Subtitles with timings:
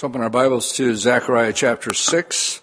[0.00, 2.62] Let's open our Bibles to Zechariah chapter 6.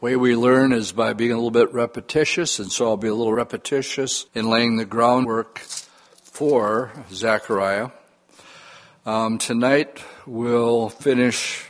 [0.00, 3.14] way we learn is by being a little bit repetitious, and so I'll be a
[3.14, 7.90] little repetitious in laying the groundwork for Zechariah.
[9.04, 11.66] Um, tonight we'll finish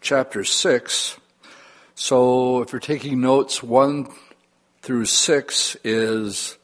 [0.00, 1.16] chapter 6.
[1.94, 4.08] So if you're taking notes, 1
[4.82, 6.58] through 6 is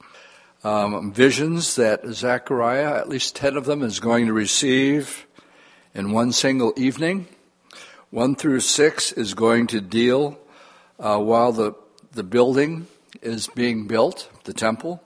[0.64, 5.28] um, visions that Zechariah, at least 10 of them, is going to receive
[5.94, 7.28] in one single evening.
[8.14, 10.38] 1 through 6 is going to deal
[11.00, 11.74] uh, while the,
[12.12, 12.86] the building
[13.22, 15.02] is being built, the temple.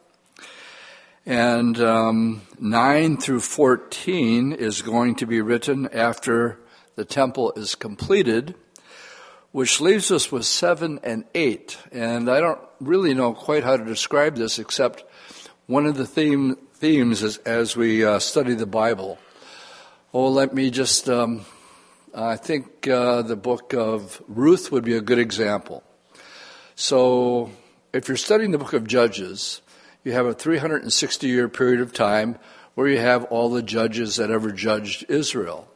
[1.24, 6.60] And um, 9 through 14 is going to be written after
[6.96, 8.54] the temple is completed,
[9.52, 11.78] which leaves us with 7 and 8.
[11.90, 15.02] And I don't really know quite how to describe this except
[15.64, 19.18] one of the theme, themes is, as we uh, study the Bible.
[20.12, 21.46] Oh, let me just um,
[22.18, 25.84] I think uh, the book of Ruth would be a good example.
[26.74, 27.52] So,
[27.92, 29.62] if you're studying the book of Judges,
[30.02, 32.36] you have a 360 year period of time
[32.74, 35.68] where you have all the judges that ever judged Israel.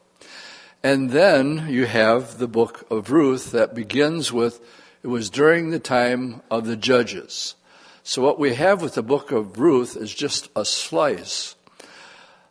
[0.83, 4.61] And then you have the book of Ruth that begins with
[5.05, 7.55] it was during the time of the judges.
[8.03, 11.55] So, what we have with the book of Ruth is just a slice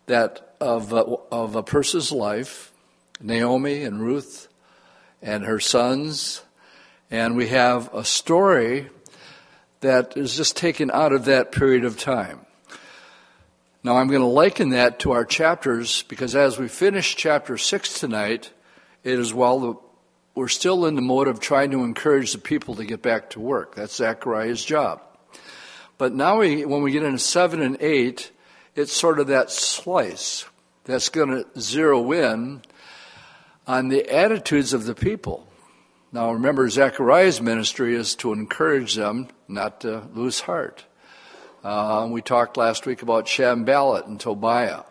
[0.06, 2.71] that of, a, of a person's life
[3.24, 4.48] Naomi and Ruth
[5.22, 6.42] and her sons.
[7.10, 8.90] And we have a story
[9.82, 12.46] that is just taken out of that period of time.
[13.84, 18.00] Now, I'm going to liken that to our chapters because as we finish chapter 6
[18.00, 18.52] tonight,
[19.04, 19.74] it is while the,
[20.36, 23.40] we're still in the mode of trying to encourage the people to get back to
[23.40, 23.74] work.
[23.74, 25.02] That's Zechariah's job.
[25.98, 28.32] But now, we, when we get into 7 and 8,
[28.76, 30.46] it's sort of that slice
[30.86, 32.62] that's going to zero in
[33.72, 35.48] on the attitudes of the people.
[36.12, 40.84] Now remember, Zechariah's ministry is to encourage them not to lose heart.
[41.64, 44.84] Uh, we talked last week about Sanballat and Tobiah,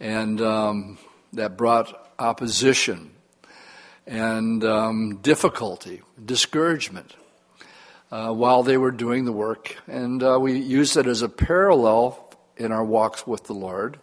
[0.00, 0.96] and um,
[1.34, 3.10] that brought opposition
[4.06, 7.14] and um, difficulty, discouragement
[8.10, 9.76] uh, while they were doing the work.
[9.86, 14.00] And uh, we use it as a parallel in our walks with the Lord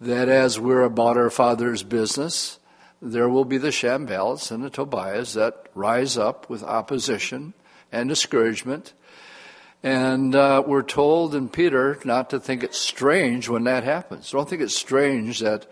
[0.00, 2.58] that as we're about our Father's business,
[3.04, 7.52] there will be the Sanballats and the Tobiahs that rise up with opposition
[7.92, 8.94] and discouragement.
[9.82, 14.30] And uh, we're told in Peter not to think it's strange when that happens.
[14.30, 15.66] Don't think it's strange that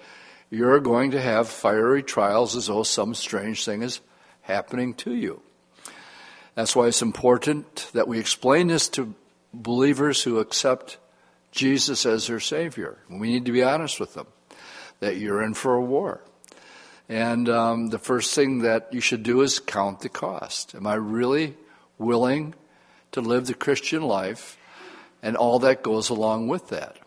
[0.50, 4.00] you're going to have fiery trials as though some strange thing is
[4.42, 5.40] happening to you.
[6.54, 9.14] That's why it's important that we explain this to
[9.54, 10.98] believers who accept
[11.50, 12.98] Jesus as their Savior.
[13.08, 14.26] We need to be honest with them
[15.00, 16.22] that you're in for a war.
[17.08, 20.74] And um, the first thing that you should do is count the cost.
[20.74, 21.56] Am I really
[21.98, 22.54] willing
[23.12, 24.56] to live the Christian life
[25.22, 26.98] and all that goes along with that?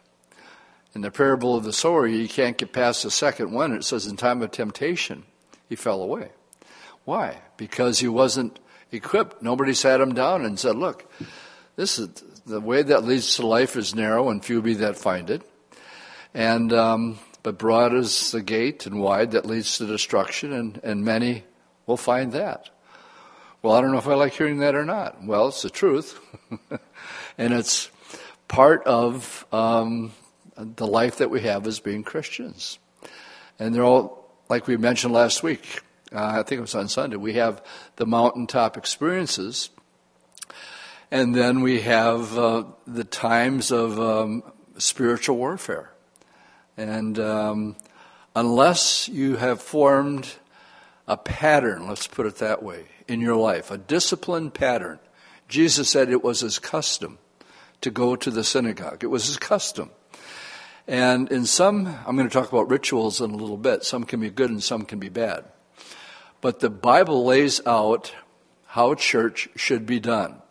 [0.94, 3.74] In the parable of the sower, you can't get past the second one.
[3.74, 5.24] It says, in time of temptation,
[5.68, 6.30] he fell away.
[7.04, 7.42] Why?
[7.58, 8.60] Because he wasn't
[8.92, 9.42] equipped.
[9.42, 11.12] Nobody sat him down and said, look,
[11.76, 12.10] this is
[12.46, 15.42] the way that leads to life is narrow and few be that find it.
[16.34, 21.06] And um, but broad is the gate and wide that leads to destruction, and, and
[21.06, 21.44] many
[21.86, 22.72] will find that.
[23.62, 25.24] Well, I don't know if I like hearing that or not.
[25.24, 26.20] Well, it's the truth.
[27.38, 27.92] and it's
[28.48, 30.12] part of um,
[30.58, 32.80] the life that we have as being Christians.
[33.60, 37.18] And they're all, like we mentioned last week, uh, I think it was on Sunday,
[37.18, 37.64] we have
[37.98, 39.70] the mountaintop experiences.
[41.12, 44.42] And then we have uh, the times of um,
[44.80, 45.92] spiritual warfare.
[46.78, 47.75] And um,
[48.36, 50.30] unless you have formed
[51.08, 55.00] a pattern, let's put it that way, in your life, a disciplined pattern,
[55.47, 57.19] Jesus said it was his custom
[57.81, 59.03] to go to the synagogue.
[59.03, 59.91] It was his custom.
[60.88, 63.84] And in some, I'm going to talk about rituals in a little bit.
[63.84, 65.46] Some can be good and some can be bad.
[66.41, 68.14] But the Bible lays out
[68.67, 70.41] how church should be done.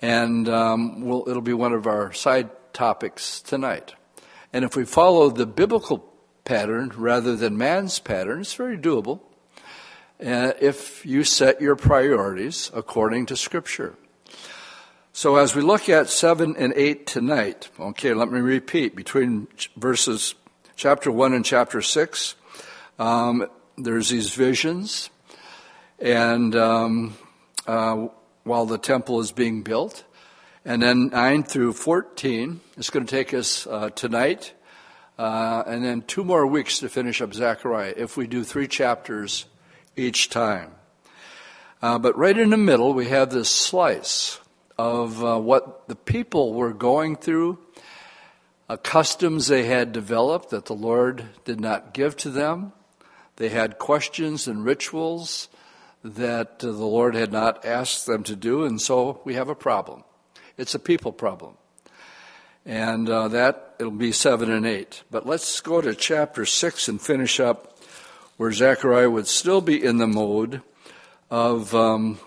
[0.00, 3.94] And um, we'll, it'll be one of our side topics tonight.
[4.52, 6.12] And if we follow the biblical
[6.44, 9.20] pattern rather than man's pattern, it's very doable.
[10.24, 13.94] Uh, if you set your priorities according to Scripture.
[15.12, 20.34] So as we look at 7 and 8 tonight, okay, let me repeat between verses
[20.76, 22.34] chapter 1 and chapter 6,
[22.98, 23.46] um,
[23.76, 25.10] there's these visions,
[25.98, 27.16] and um,
[27.66, 28.08] uh,
[28.44, 30.04] while the temple is being built,
[30.68, 34.52] and then 9 through 14 is going to take us uh, tonight
[35.18, 39.46] uh, and then two more weeks to finish up Zechariah if we do three chapters
[39.96, 40.72] each time.
[41.80, 44.40] Uh, but right in the middle, we have this slice
[44.76, 47.58] of uh, what the people were going through,
[48.82, 52.72] customs they had developed that the Lord did not give to them.
[53.36, 55.48] They had questions and rituals
[56.04, 59.54] that uh, the Lord had not asked them to do, and so we have a
[59.54, 60.04] problem.
[60.58, 61.54] It's a people problem.
[62.66, 65.04] And uh, that, it'll be 7 and 8.
[65.08, 67.78] But let's go to chapter 6 and finish up
[68.36, 70.62] where Zechariah would still be in the mode
[71.30, 72.18] of, um,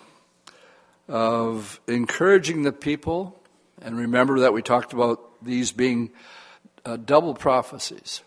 [1.09, 3.37] of encouraging the people.
[3.81, 6.11] And remember that we talked about these being
[6.85, 8.21] uh, double prophecies.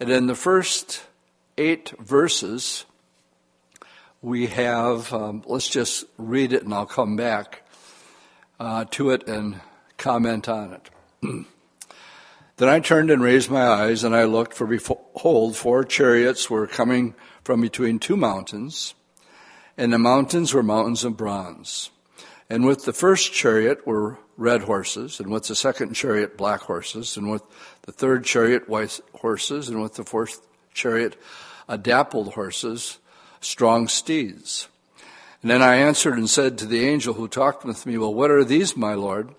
[0.00, 1.02] And in the first
[1.58, 2.86] eight verses,
[4.22, 7.62] we have, um, let's just read it and I'll come back
[8.58, 9.60] uh, to it and
[9.96, 10.90] comment on it.
[12.56, 16.66] then I turned and raised my eyes, and I looked, for behold, four chariots were
[16.66, 17.14] coming
[17.44, 18.94] from between two mountains,
[19.76, 21.90] and the mountains were mountains of bronze.
[22.50, 27.16] And with the first chariot were red horses, and with the second chariot black horses,
[27.16, 27.42] and with
[27.82, 30.40] the third chariot white horses, and with the fourth
[30.72, 31.16] chariot
[31.68, 32.98] a dappled horses,
[33.40, 34.68] strong steeds.
[35.48, 38.30] And then I answered and said to the angel who talked with me, Well, what
[38.30, 39.34] are these, my Lord?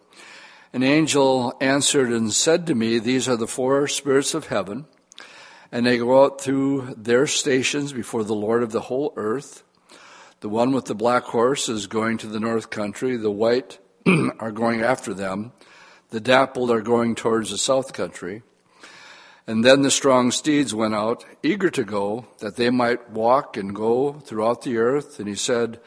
[0.73, 4.87] An angel answered and said to me, These are the four spirits of heaven,
[5.71, 9.61] and they go out through their stations before the Lord of the whole earth.
[10.39, 13.77] The one with the black horse is going to the north country, the white
[14.39, 15.51] are going after them,
[16.09, 18.41] the dappled are going towards the south country.
[19.49, 23.73] And then the strong steeds went out, eager to go, that they might walk and
[23.73, 25.17] go throughout the earth.
[25.17, 25.79] And he said,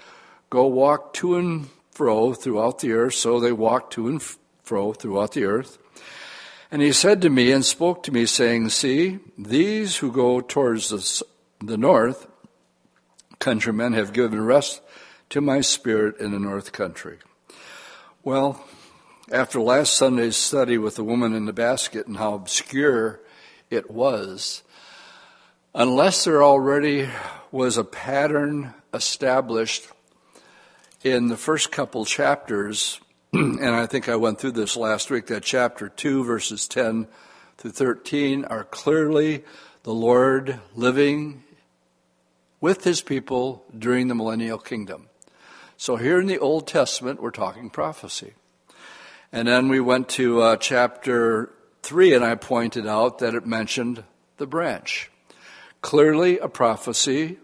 [0.51, 3.15] Go walk to and fro throughout the earth.
[3.15, 4.21] So they walked to and
[4.65, 5.79] fro throughout the earth.
[6.73, 10.89] And he said to me and spoke to me, saying, See, these who go towards
[10.89, 11.25] the,
[11.65, 12.27] the north
[13.39, 14.83] countrymen have given rest
[15.31, 17.19] to my spirit in the north country.
[18.25, 18.65] Well,
[19.31, 23.21] after last Sunday's study with the woman in the basket and how obscure
[23.73, 24.63] it was,
[25.75, 27.09] unless there already
[27.51, 29.89] was a pattern established
[31.03, 33.01] in the first couple chapters
[33.35, 37.09] and I think I went through this last week, that chapter 2, verses 10
[37.57, 39.43] through 13 are clearly
[39.85, 41.43] the Lord living
[42.61, 45.09] with his people during the millennial kingdom.
[45.79, 48.35] So here in the Old Testament, we're talking prophecy.
[49.33, 54.05] And then we went to uh, chapter 3, and I pointed out that it mentioned
[54.39, 55.11] the branch.
[55.81, 57.39] Clearly a prophecy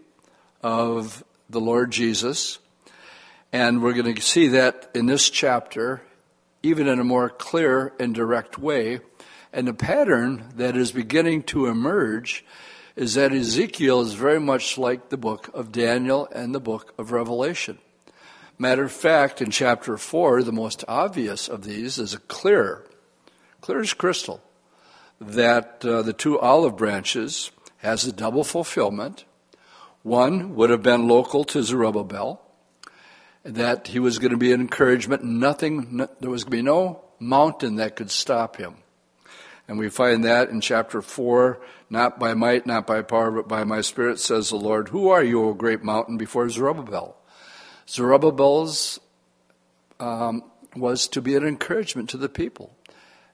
[0.61, 2.59] of the Lord Jesus
[3.51, 6.01] and we're going to see that in this chapter,
[6.61, 8.99] even in a more clear and direct way.
[9.51, 12.45] And the pattern that is beginning to emerge
[12.95, 17.11] is that Ezekiel is very much like the book of Daniel and the book of
[17.11, 17.79] Revelation.
[18.59, 22.83] Matter of fact, in chapter 4, the most obvious of these is a clear,
[23.61, 24.41] clear as crystal,
[25.19, 29.25] that uh, the two olive branches has a double fulfillment.
[30.03, 32.41] One would have been local to Zerubbabel,
[33.43, 35.23] that he was going to be an encouragement.
[35.23, 38.75] Nothing, there was going to be no mountain that could stop him.
[39.67, 41.61] And we find that in chapter 4,
[41.91, 44.89] not by might, not by power, but by my spirit, says the Lord.
[44.89, 47.15] Who are you, O great mountain, before Zerubbabel?
[47.87, 48.99] Zerubbabel's
[49.99, 50.43] um,
[50.75, 52.75] was to be an encouragement to the people.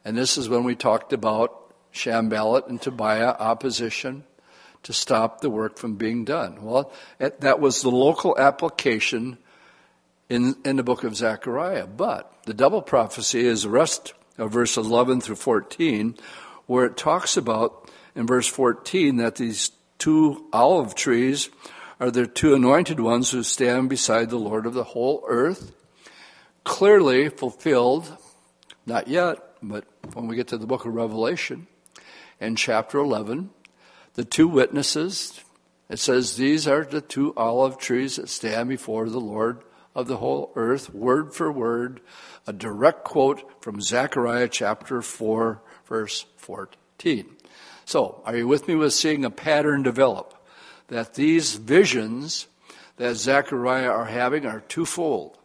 [0.06, 4.24] And this is when we talked about Sanballat and Tobiah opposition
[4.84, 6.64] to stop the work from being done.
[6.64, 9.40] Well, that was the local application
[10.30, 11.88] in, in the book of Zechariah.
[11.88, 16.16] But the double prophecy is the rest of verse 11 through 14,
[16.68, 21.50] where it talks about in verse 14 that these two olive trees
[22.00, 25.72] are the two anointed ones who stand beside the Lord of the whole earth.
[26.64, 28.16] Clearly fulfilled,
[28.86, 31.68] not yet, but when we get to the book of Revelation,
[32.40, 33.50] in chapter 11,
[34.14, 35.42] the two witnesses,
[35.90, 40.18] it says, These are the two olive trees that stand before the Lord of the
[40.18, 42.02] whole earth, word for word,
[42.46, 47.36] a direct quote from Zechariah chapter 4, verse 14.
[47.86, 50.34] So, are you with me with seeing a pattern develop?
[50.88, 52.48] That these visions
[52.98, 55.38] that Zechariah are having are twofold.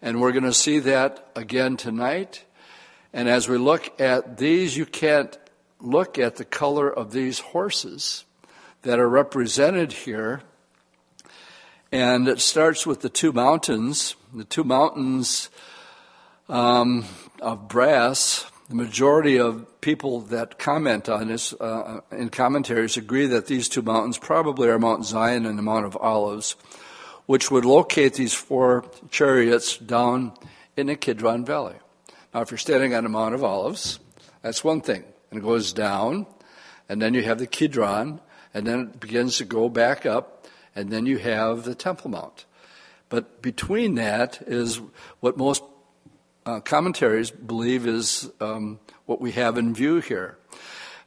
[0.00, 2.43] And we're going to see that again tonight.
[3.14, 5.38] And as we look at these, you can't
[5.80, 8.26] look at the color of these horses
[8.82, 10.42] that are represented here
[11.90, 14.16] and it starts with the two mountains.
[14.34, 15.48] The two mountains
[16.48, 17.04] um,
[17.40, 23.46] of brass the majority of people that comment on this uh, in commentaries agree that
[23.46, 26.56] these two mountains probably are Mount Zion and the Mount of Olives,
[27.26, 30.32] which would locate these four chariots down
[30.76, 31.76] in the Kidron Valley.
[32.34, 34.00] Now, if you're standing on the Mount of Olives,
[34.42, 35.04] that's one thing.
[35.30, 36.26] And it goes down,
[36.88, 38.20] and then you have the Kidron,
[38.52, 42.44] and then it begins to go back up, and then you have the Temple Mount.
[43.08, 44.80] But between that is
[45.20, 45.62] what most
[46.44, 50.36] uh, commentaries believe is um, what we have in view here.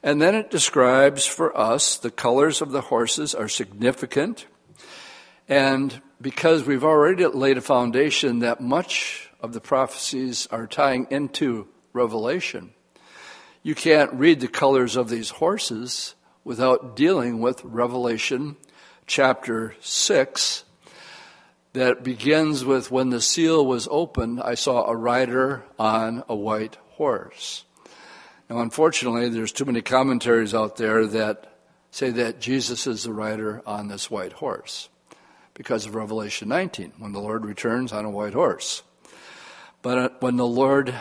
[0.02, 4.46] And then it describes for us the colors of the horses are significant.
[5.46, 11.68] And because we've already laid a foundation that much of the prophecies are tying into
[11.92, 12.72] Revelation,
[13.62, 16.14] you can't read the colors of these horses
[16.44, 18.56] without dealing with Revelation
[19.06, 20.64] chapter 6
[21.72, 26.76] that begins with when the seal was opened, I saw a rider on a white
[26.92, 27.64] horse.
[28.48, 31.52] Now, unfortunately, there's too many commentaries out there that
[31.90, 34.88] say that Jesus is the rider on this white horse
[35.54, 38.82] because of Revelation 19, when the Lord returns on a white horse.
[39.82, 40.94] But uh, when the Lord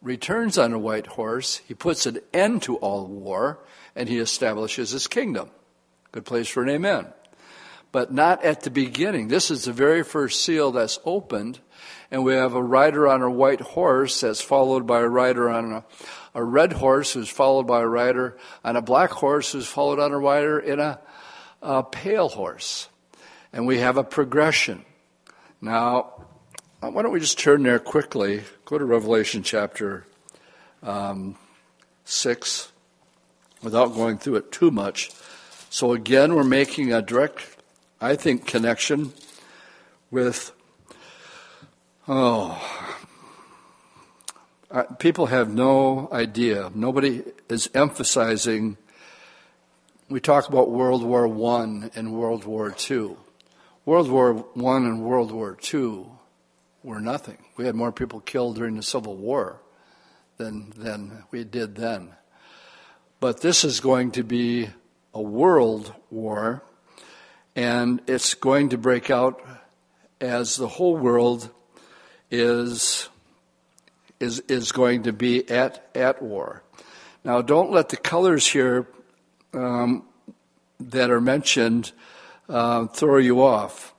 [0.00, 3.60] returns on a white horse, he puts an end to all war
[3.94, 5.50] and he establishes his kingdom.
[6.10, 7.12] Good place for an amen
[7.92, 9.28] but not at the beginning.
[9.28, 11.60] This is the very first seal that's opened,
[12.10, 15.72] and we have a rider on a white horse that's followed by a rider on
[15.72, 15.84] a,
[16.34, 20.12] a red horse who's followed by a rider on a black horse who's followed on
[20.12, 20.98] a rider in a,
[21.60, 22.88] a pale horse.
[23.52, 24.86] And we have a progression.
[25.60, 26.24] Now,
[26.90, 28.42] why don't we just turn there quickly?
[28.64, 30.06] Go to Revelation chapter
[30.82, 31.36] um,
[32.04, 32.72] 6
[33.62, 35.10] without going through it too much.
[35.70, 37.52] So, again, we're making a direct
[38.02, 39.12] I think, connection
[40.10, 40.50] with,
[42.08, 42.60] oh,
[44.98, 46.72] people have no idea.
[46.74, 48.76] Nobody is emphasizing.
[50.08, 53.12] We talk about World War I and World War II.
[53.86, 56.06] World War I and World War II
[56.82, 57.38] were nothing.
[57.56, 59.60] We had more people killed during the Civil War
[60.36, 62.10] than, than we did then.
[63.20, 64.70] But this is going to be
[65.14, 66.62] a world war
[67.54, 69.42] and it's going to break out
[70.20, 71.50] as the whole world
[72.30, 73.08] is
[74.20, 76.62] is is going to be at at war.
[77.24, 78.88] Now, don't let the colors here
[79.52, 80.04] um,
[80.80, 81.92] that are mentioned
[82.48, 83.94] uh, throw you off,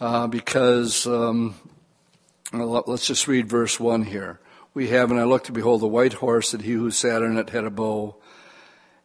[0.00, 1.54] uh, because um,
[2.62, 4.40] let's just read verse one here.
[4.74, 7.38] We have, and I looked to behold the white horse, and he who sat on
[7.38, 8.16] it had a bow,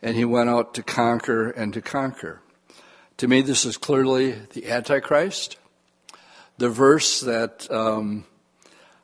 [0.01, 2.41] and he went out to conquer and to conquer.
[3.17, 5.57] To me, this is clearly the Antichrist.
[6.57, 8.25] The verse that um,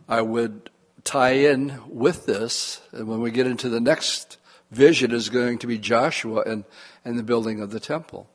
[0.07, 0.69] I would
[1.03, 4.37] tie in with this, and when we get into the next
[4.71, 6.65] vision, is going to be Joshua and,
[7.03, 8.27] and the building of the temple.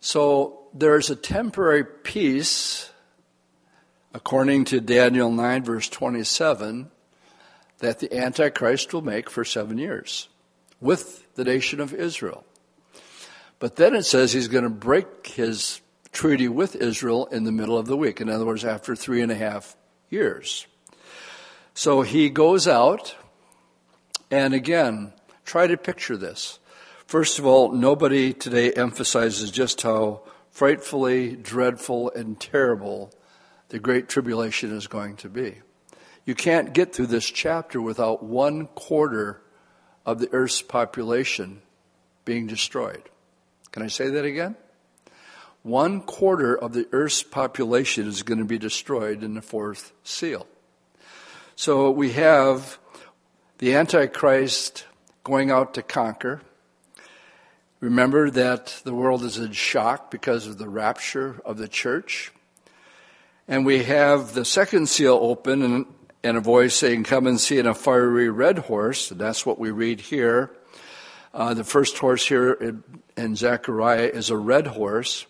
[0.00, 2.90] So there's a temporary peace,
[4.14, 6.90] according to Daniel 9, verse 27,
[7.78, 10.28] that the Antichrist will make for seven years
[10.80, 12.44] with the nation of Israel.
[13.58, 15.80] But then it says he's going to break his
[16.12, 18.20] treaty with Israel in the middle of the week.
[18.20, 19.76] In other words, after three and a half
[20.08, 20.66] years.
[21.74, 23.14] So he goes out,
[24.30, 25.12] and again,
[25.44, 26.58] try to picture this.
[27.06, 33.12] First of all, nobody today emphasizes just how frightfully dreadful and terrible
[33.68, 35.56] the Great Tribulation is going to be.
[36.24, 39.42] You can't get through this chapter without one quarter
[40.04, 41.62] of the earth's population
[42.24, 43.08] being destroyed.
[43.72, 44.56] Can I say that again?
[45.62, 50.46] One quarter of the earth's population is going to be destroyed in the fourth seal.
[51.56, 52.78] So we have
[53.58, 54.84] the Antichrist
[55.24, 56.40] going out to conquer.
[57.80, 62.32] Remember that the world is in shock because of the rapture of the church.
[63.48, 65.86] And we have the second seal open and,
[66.24, 69.12] and a voice saying, Come and see in a fiery red horse.
[69.12, 70.50] And that's what we read here.
[71.32, 72.82] Uh, the first horse here in,
[73.16, 75.26] in Zechariah is a red horse,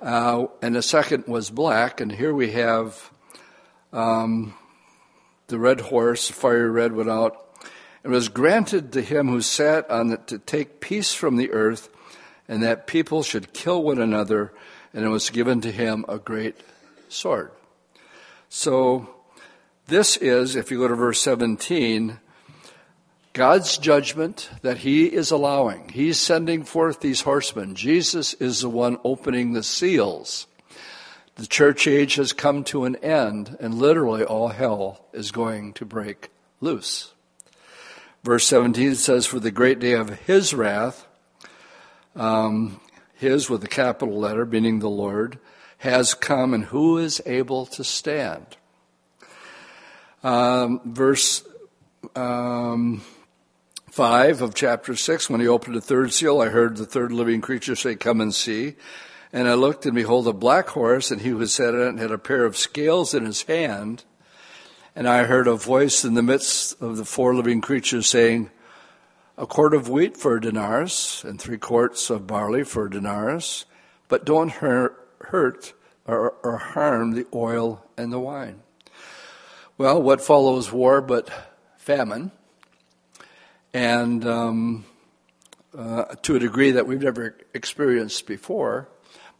[0.00, 2.00] uh, and the second was black.
[2.00, 3.10] And here we have
[3.92, 4.54] um,
[5.48, 7.36] the red horse, fiery red, went out.
[8.04, 11.88] It was granted to him who sat on it to take peace from the earth,
[12.46, 14.52] and that people should kill one another,
[14.94, 16.56] and it was given to him a great
[17.12, 17.52] sword.
[18.48, 19.08] So,
[19.86, 22.18] this is, if you go to verse 17,
[23.32, 25.88] God's judgment that He is allowing.
[25.88, 27.74] He's sending forth these horsemen.
[27.74, 30.46] Jesus is the one opening the seals.
[31.36, 35.86] The church age has come to an end, and literally all hell is going to
[35.86, 37.14] break loose.
[38.22, 41.06] Verse 17 says, For the great day of his wrath,
[42.14, 42.80] um,
[43.14, 45.38] his with a capital letter, meaning the Lord,
[45.82, 48.46] has come, and who is able to stand?
[50.22, 51.42] Um, verse
[52.14, 53.02] um,
[53.90, 57.40] 5 of chapter 6 When he opened the third seal, I heard the third living
[57.40, 58.76] creature say, Come and see.
[59.32, 61.98] And I looked, and behold, a black horse, and he who sat on it and
[61.98, 64.04] had a pair of scales in his hand.
[64.94, 68.50] And I heard a voice in the midst of the four living creatures saying,
[69.36, 73.64] A quart of wheat for a denarius, and three quarts of barley for a denarius,
[74.06, 74.50] but don't
[75.32, 75.72] hurt,
[76.06, 78.60] or, or harm the oil and the wine.
[79.78, 81.30] Well, what follows war but
[81.78, 82.30] famine?
[83.72, 84.84] And um,
[85.76, 88.88] uh, to a degree that we've never experienced before.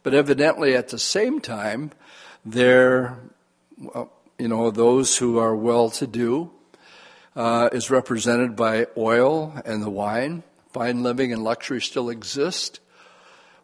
[0.01, 1.91] But evidently, at the same time,
[2.43, 3.19] there,
[3.77, 6.51] well, you know, those who are well to do
[7.35, 10.41] uh, is represented by oil and the wine.
[10.71, 12.79] Fine living and luxury still exist,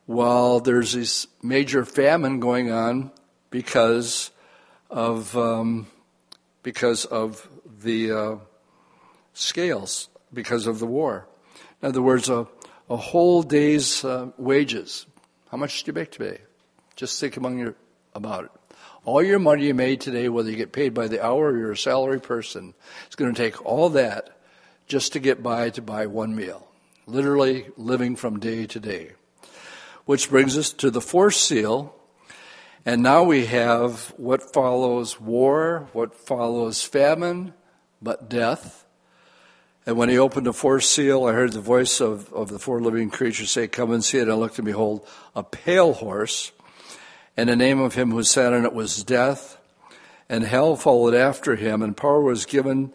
[0.10, 3.12] while there's this major famine going on
[3.51, 4.32] because
[4.89, 5.86] of um,
[6.63, 7.48] because of
[7.84, 8.36] the uh,
[9.34, 11.28] scales, because of the war.
[11.84, 12.48] In other words, a,
[12.89, 15.06] a whole day's uh, wages
[15.51, 16.39] how much do you make today?
[16.96, 17.75] Just think among your
[18.13, 18.51] about it.
[19.06, 21.72] All your money you made today, whether you get paid by the hour or you're
[21.72, 22.74] a salary person,
[23.06, 24.39] it's going to take all that
[24.88, 26.68] just to get by to buy one meal.
[27.06, 29.12] Literally living from day to day.
[30.10, 31.94] Which brings us to the fourth seal.
[32.84, 37.54] And now we have what follows war, what follows famine,
[38.01, 38.88] but death.
[39.86, 42.82] And when he opened the fourth seal, I heard the voice of, of the four
[42.82, 44.24] living creatures say, Come and see it.
[44.24, 46.54] And I looked and behold, a pale horse,
[47.38, 49.60] and the name of him who sat on it was Death,
[50.28, 52.94] and hell followed after him, and power was given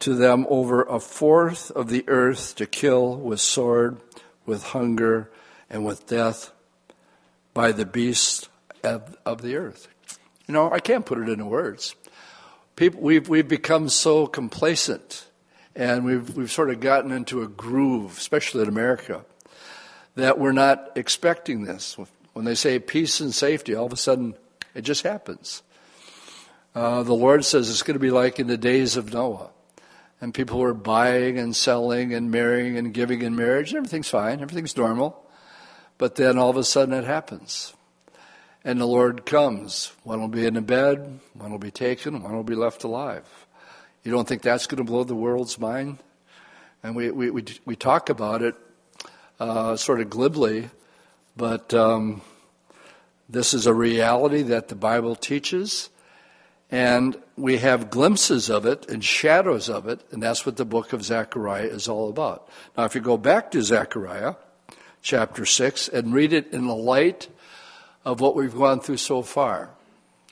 [0.00, 4.00] to them over a fourth of the earth to kill with sword,
[4.44, 5.30] with hunger,
[5.72, 6.52] and with death
[7.54, 8.48] by the beasts
[8.84, 9.88] of, of the earth.
[10.46, 11.96] You know, I can't put it into words.
[12.76, 15.26] People, we've, we've become so complacent
[15.74, 19.24] and we've, we've sort of gotten into a groove, especially in America,
[20.14, 21.96] that we're not expecting this.
[22.34, 24.34] When they say peace and safety, all of a sudden
[24.74, 25.62] it just happens.
[26.74, 29.50] Uh, the Lord says it's going to be like in the days of Noah.
[30.20, 34.40] And people were buying and selling and marrying and giving in marriage, and everything's fine,
[34.40, 35.22] everything's normal.
[36.02, 37.74] But then all of a sudden it happens.
[38.64, 39.92] And the Lord comes.
[40.02, 43.24] One will be in the bed, one will be taken, one will be left alive.
[44.02, 45.98] You don't think that's going to blow the world's mind?
[46.82, 48.56] And we, we, we, we talk about it
[49.38, 50.70] uh, sort of glibly,
[51.36, 52.20] but um,
[53.28, 55.88] this is a reality that the Bible teaches,
[56.68, 60.92] and we have glimpses of it and shadows of it, and that's what the book
[60.92, 62.48] of Zechariah is all about.
[62.76, 64.34] Now, if you go back to Zechariah
[65.02, 67.28] chapter 6 and read it in the light
[68.04, 69.70] of what we've gone through so far,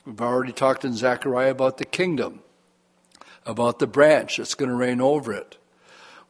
[0.05, 2.41] we've already talked in Zechariah about the kingdom
[3.45, 5.57] about the branch that's going to reign over it.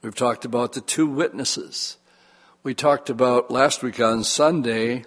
[0.01, 1.97] We've talked about the two witnesses.
[2.63, 5.05] We talked about last week on Sunday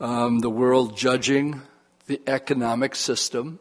[0.00, 1.62] um, the world judging
[2.06, 3.58] the economic system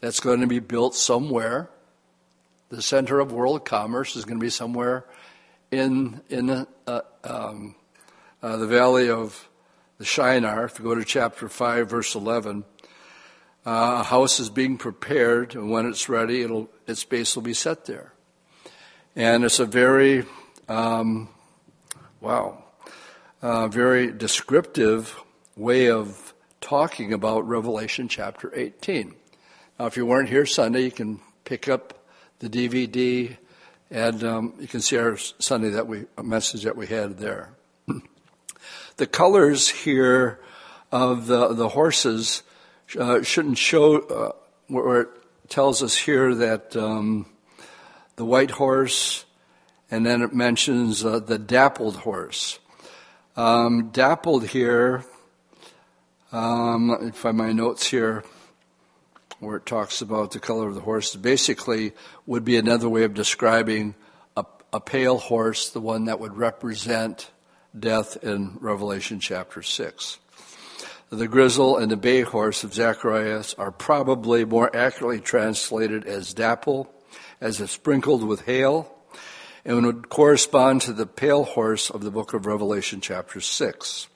[0.00, 1.68] that's going to be built somewhere.
[2.68, 5.04] The center of world commerce is going to be somewhere
[5.70, 7.74] in in uh, um,
[8.46, 9.48] uh, the valley of
[9.98, 10.66] the Shinar.
[10.66, 12.64] If you go to chapter five, verse eleven,
[13.66, 16.46] uh, a house is being prepared, and when it's ready,
[16.86, 18.12] its base will be set there.
[19.16, 20.26] And it's a very,
[20.68, 21.28] um,
[22.20, 22.62] wow,
[23.42, 25.16] uh, very descriptive
[25.56, 29.12] way of talking about Revelation chapter 18.
[29.80, 32.06] Now, if you weren't here Sunday, you can pick up
[32.38, 33.36] the DVD
[33.90, 37.55] and um, you can see our Sunday that we message that we had there.
[38.96, 40.40] The colors here
[40.90, 42.42] of the the horses
[42.98, 44.32] uh, shouldn't show uh,
[44.68, 45.08] where it
[45.48, 47.26] tells us here that um,
[48.16, 49.24] the white horse,
[49.90, 52.58] and then it mentions uh, the dappled horse.
[53.36, 55.04] Um, dappled here,
[56.32, 58.24] um, let me find my notes here
[59.38, 61.92] where it talks about the color of the horse, basically
[62.24, 63.94] would be another way of describing
[64.34, 67.30] a, a pale horse, the one that would represent
[67.78, 70.18] death in Revelation chapter 6
[71.10, 76.92] the grizzle and the bay horse of Zacharias are probably more accurately translated as dapple,
[77.40, 78.92] as if sprinkled with hail,
[79.64, 84.08] and would correspond to the pale horse of the book of Revelation, chapter 6.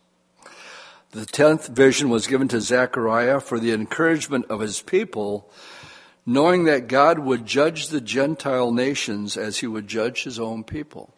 [1.13, 5.51] The tenth vision was given to Zechariah for the encouragement of his people
[6.27, 11.15] knowing that God would judge the Gentile nations as he would judge his own people.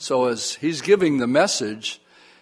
[0.00, 2.00] So as he's giving the message,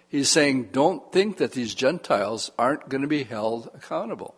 [0.08, 4.36] he's saying, don't think that these Gentiles aren't going to be held accountable.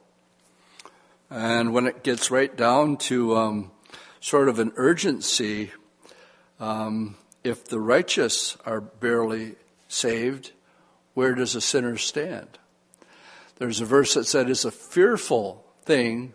[1.28, 3.72] And when it gets right down to um,
[4.20, 5.70] sort of an urgency,
[6.58, 9.56] um, if the righteous are barely
[9.86, 10.52] saved,
[11.12, 12.58] where does a sinner stand?
[13.58, 16.32] There's a verse that said it's a fearful thing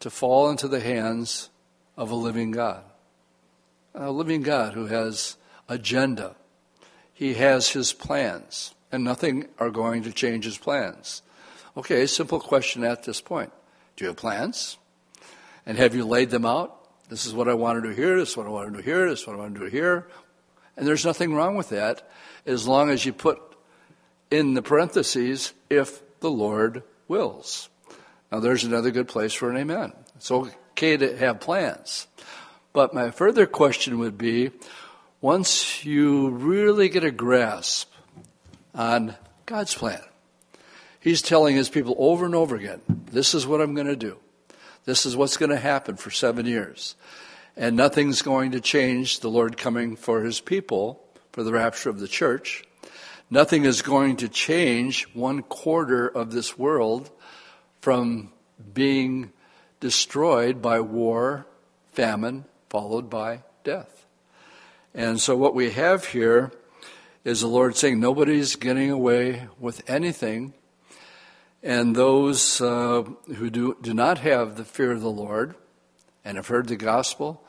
[0.00, 1.50] to fall into the hands
[1.98, 2.82] of a living God.
[3.94, 5.36] A living God who has
[5.68, 6.36] agenda.
[7.12, 11.22] He has his plans, and nothing are going to change his plans.
[11.76, 13.52] Okay, simple question at this point.
[13.96, 14.78] Do you have plans?
[15.66, 16.74] And have you laid them out?
[17.08, 18.82] This is what I want to do here, this is what I want to do
[18.82, 20.08] here, this is what I want to do here.
[20.76, 22.08] And there's nothing wrong with that
[22.46, 23.40] as long as you put
[24.30, 27.68] in the parentheses, if the Lord wills.
[28.30, 29.92] Now, there's another good place for an amen.
[30.16, 32.06] It's okay to have plans.
[32.72, 34.50] But my further question would be
[35.20, 37.90] once you really get a grasp
[38.74, 40.02] on God's plan,
[41.00, 44.18] He's telling His people over and over again, this is what I'm going to do.
[44.84, 46.94] This is what's going to happen for seven years.
[47.56, 52.00] And nothing's going to change the Lord coming for His people for the rapture of
[52.00, 52.64] the church.
[53.30, 57.10] Nothing is going to change one quarter of this world
[57.80, 58.32] from
[58.72, 59.32] being
[59.80, 61.46] destroyed by war,
[61.92, 63.97] famine, followed by death.
[64.94, 66.52] And so what we have here
[67.24, 70.54] is the Lord saying nobody's getting away with anything.
[71.62, 73.02] And those uh,
[73.36, 75.54] who do, do not have the fear of the Lord
[76.24, 77.44] and have heard the gospel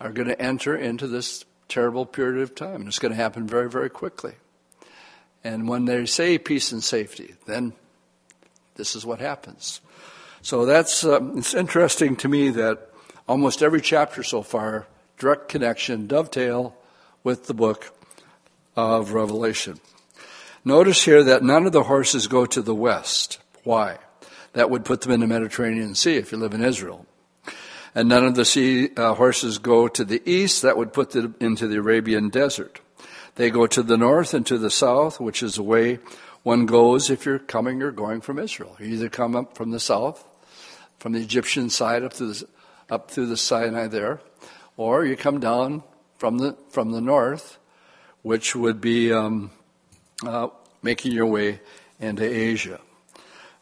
[0.00, 2.86] are going to enter into this terrible period of time.
[2.86, 4.34] It's going to happen very, very quickly.
[5.42, 7.72] And when they say peace and safety, then
[8.76, 9.80] this is what happens.
[10.42, 12.90] So that's uh, it's interesting to me that
[13.28, 14.86] almost every chapter so far
[15.20, 16.74] direct connection dovetail
[17.22, 17.94] with the book
[18.74, 19.78] of Revelation.
[20.64, 23.38] Notice here that none of the horses go to the west.
[23.62, 23.98] Why?
[24.54, 27.06] That would put them in the Mediterranean Sea if you live in Israel.
[27.94, 30.62] And none of the sea uh, horses go to the east.
[30.62, 32.80] That would put them into the Arabian desert.
[33.34, 35.98] They go to the north and to the south, which is the way
[36.42, 38.74] one goes if you're coming or going from Israel.
[38.78, 40.26] You either come up from the south,
[40.98, 42.48] from the Egyptian side up to the,
[42.88, 44.20] up through the Sinai there,
[44.80, 45.82] or you come down
[46.16, 47.58] from the from the north,
[48.22, 49.50] which would be um,
[50.24, 50.48] uh,
[50.82, 51.60] making your way
[52.00, 52.80] into Asia.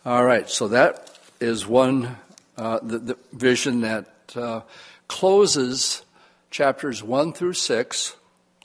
[0.04, 2.16] All right, so that is one
[2.56, 4.60] uh, the, the, vision that uh,
[5.08, 6.04] closes
[6.52, 8.14] chapters one through six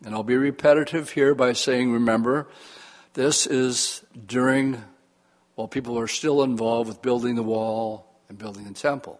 [0.05, 2.47] and I'll be repetitive here by saying, remember,
[3.13, 4.83] this is during,
[5.55, 9.19] while people are still involved with building the wall and building the temple.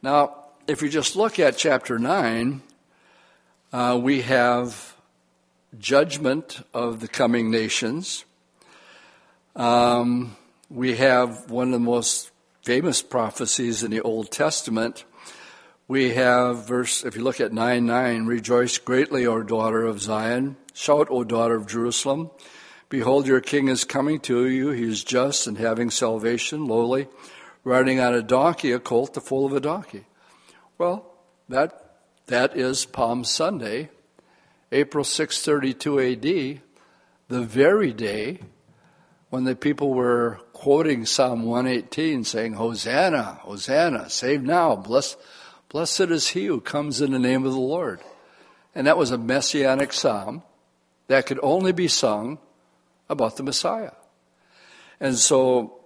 [0.00, 0.39] Now,
[0.70, 2.62] if you just look at chapter 9,
[3.72, 4.96] uh, we have
[5.78, 8.24] judgment of the coming nations.
[9.54, 10.36] Um,
[10.68, 12.30] we have one of the most
[12.62, 15.04] famous prophecies in the Old Testament
[15.90, 20.54] we have verse, if you look at 9 9, rejoice greatly, O daughter of Zion.
[20.72, 22.30] Shout, O daughter of Jerusalem.
[22.88, 24.70] Behold, your king is coming to you.
[24.70, 27.08] He is just and having salvation, lowly,
[27.64, 30.04] riding on a donkey, a colt, the foal of a donkey.
[30.80, 31.04] Well,
[31.50, 33.90] that, that is Palm Sunday,
[34.72, 36.62] April 632 AD,
[37.28, 38.38] the very day
[39.28, 45.18] when the people were quoting Psalm 118 saying, Hosanna, Hosanna, save now, bless
[45.68, 48.00] Blessed is he who comes in the name of the Lord.
[48.74, 50.42] And that was a messianic psalm
[51.08, 52.38] that could only be sung
[53.06, 53.92] about the Messiah.
[54.98, 55.82] And so,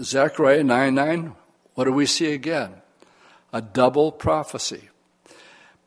[0.00, 1.36] Zechariah 9 9,
[1.74, 2.79] what do we see again?
[3.52, 4.90] A double prophecy.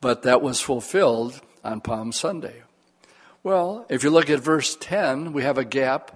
[0.02, 2.64] But that was fulfilled on Palm Sunday.
[3.42, 6.12] Well, if you look at verse 10, we have a gap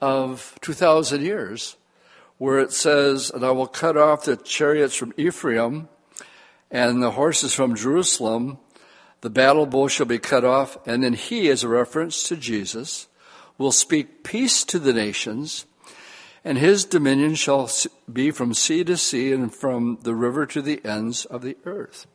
[0.00, 1.76] of 2,000 years
[2.38, 5.88] where it says, And I will cut off the chariots from Ephraim
[6.70, 8.58] and the horses from Jerusalem,
[9.20, 13.08] the battle bow shall be cut off, and then he, as a reference to Jesus,
[13.58, 15.64] will speak peace to the nations,
[16.46, 17.68] and his dominion shall
[18.10, 22.06] be from sea to sea and from the river to the ends of the earth.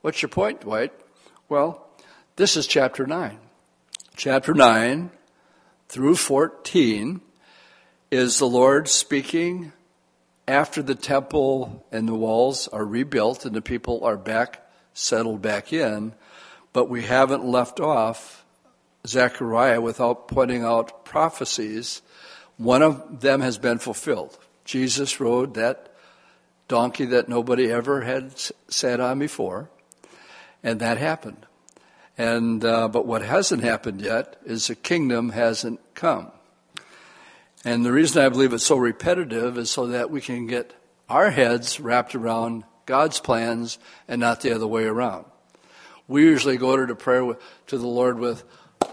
[0.00, 0.92] What's your point, Dwight?
[1.48, 1.86] Well,
[2.34, 3.38] this is chapter 9.
[4.16, 5.10] Chapter 9
[5.88, 7.20] through 14
[8.10, 9.70] is the Lord speaking
[10.48, 14.60] after the temple and the walls are rebuilt and the people are back,
[14.92, 16.14] settled back in,
[16.72, 18.44] but we haven't left off
[19.06, 22.02] Zechariah without pointing out prophecies.
[22.58, 24.36] One of them has been fulfilled.
[24.64, 25.94] Jesus rode that
[26.66, 28.34] donkey that nobody ever had
[28.68, 29.70] sat on before,
[30.62, 31.46] and that happened.
[32.18, 36.32] And uh, but what hasn't happened yet is the kingdom hasn't come.
[37.64, 40.74] And the reason I believe it's so repetitive is so that we can get
[41.08, 45.26] our heads wrapped around God's plans and not the other way around.
[46.08, 48.42] We usually go to the prayer with, to the Lord with,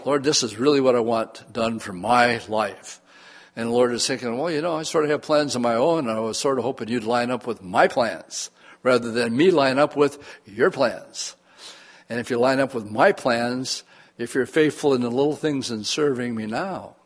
[0.04, 3.00] Lord, this is really what I want done for my life.
[3.56, 5.74] And the Lord is thinking, well, you know, I sort of have plans of my
[5.74, 8.50] own, and I was sort of hoping you'd line up with my plans
[8.82, 11.34] rather than me line up with your plans.
[12.08, 13.82] And if you line up with my plans,
[14.18, 16.96] if you're faithful in the little things and serving me now,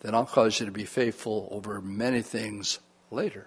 [0.00, 2.78] then I'll cause you to be faithful over many things
[3.10, 3.46] later.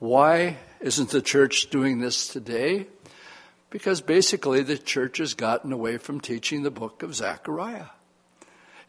[0.00, 2.88] Why isn't the church doing this today?
[3.70, 7.86] Because basically the church has gotten away from teaching the book of Zechariah.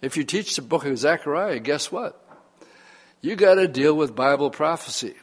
[0.01, 2.17] If you teach the book of Zechariah, guess what?
[3.21, 5.13] You got to deal with Bible prophecy.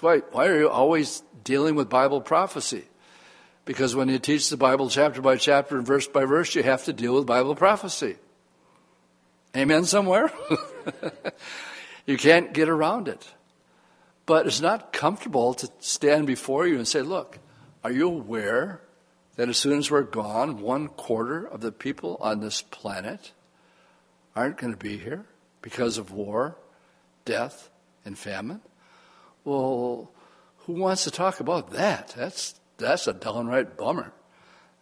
[0.00, 2.84] Why, why are you always dealing with Bible prophecy?
[3.64, 6.84] Because when you teach the Bible chapter by chapter and verse by verse, you have
[6.84, 8.16] to deal with Bible prophecy.
[9.56, 10.30] Amen somewhere?
[12.06, 13.26] you can't get around it.
[14.24, 17.38] But it's not comfortable to stand before you and say, look,
[17.82, 18.82] are you aware
[19.36, 23.32] that as soon as we're gone, one quarter of the people on this planet
[24.38, 25.24] aren't going to be here
[25.62, 26.56] because of war,
[27.24, 27.70] death,
[28.04, 28.60] and famine?
[29.44, 30.12] Well,
[30.58, 32.14] who wants to talk about that?
[32.16, 34.12] That's, that's a downright bummer.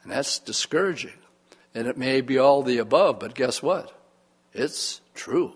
[0.02, 1.18] And that's discouraging.
[1.74, 3.98] And it may be all the above, but guess what?
[4.52, 5.54] It's true.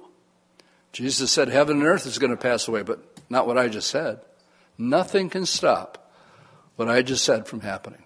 [0.93, 3.91] Jesus said heaven and earth is going to pass away, but not what I just
[3.91, 4.21] said.
[4.79, 6.11] Nothing can stop
[6.77, 8.05] what I just said from happening.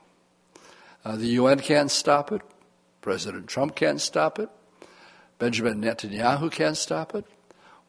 [1.05, 2.43] Uh, the UN can't stop it.
[3.01, 4.49] President Trump can't stop it.
[5.45, 7.27] Benjamin Netanyahu can't stop it.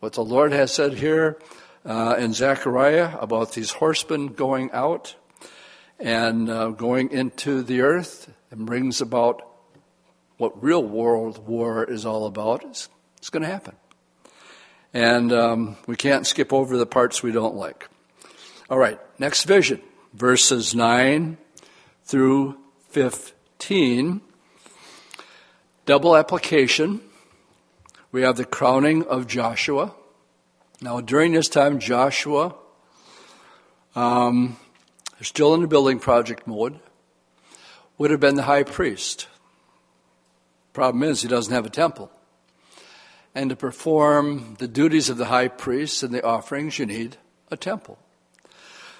[0.01, 1.39] What the Lord has said here
[1.85, 5.15] uh, in Zechariah about these horsemen going out
[5.97, 9.47] and uh, going into the earth and brings about
[10.35, 12.65] what real world war is all about.
[12.65, 12.89] It's,
[13.19, 13.77] it's going to happen.
[14.93, 17.87] And um, we can't skip over the parts we don't like.
[18.69, 19.81] All right, next vision,
[20.13, 21.37] verses 9
[22.03, 22.57] through
[22.89, 24.19] 15.
[25.85, 26.99] Double application
[28.15, 29.93] we have the crowning of Joshua.
[30.79, 32.55] Now, during this time, Joshua,
[33.93, 34.55] um,
[35.19, 36.79] still in the building project mode,
[37.97, 39.27] would have been the high priest.
[40.71, 42.09] Problem is, he doesn't have a temple.
[43.35, 47.17] And to perform the duties of the high priest and the offerings, you need
[47.51, 47.99] a temple.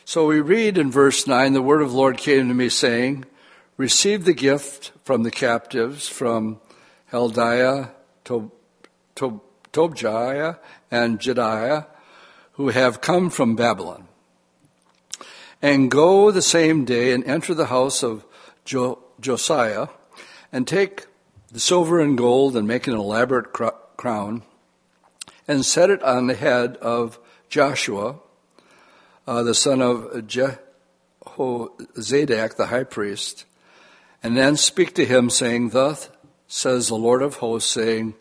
[0.04, 3.24] So we read in verse 9 the word of the Lord came to me, saying,
[3.78, 6.60] Receive the gift from the captives, from
[7.14, 7.92] Heldiah,
[8.26, 8.52] to
[9.16, 9.42] Tob-
[10.92, 11.88] and Jediah,
[12.54, 14.08] who have come from Babylon.
[15.62, 18.26] And go the same day and enter the house of
[18.64, 19.88] jo- Josiah,
[20.52, 21.08] and take
[21.52, 24.44] the silver and gold and make an elaborate cr- crown,
[25.48, 28.16] and set it on the head of Joshua,
[29.28, 30.12] uh, the son of
[31.26, 33.46] Jehozadak, the high priest,
[34.24, 36.10] and then speak to him, saying, Thus
[36.48, 38.16] says the Lord of hosts, saying,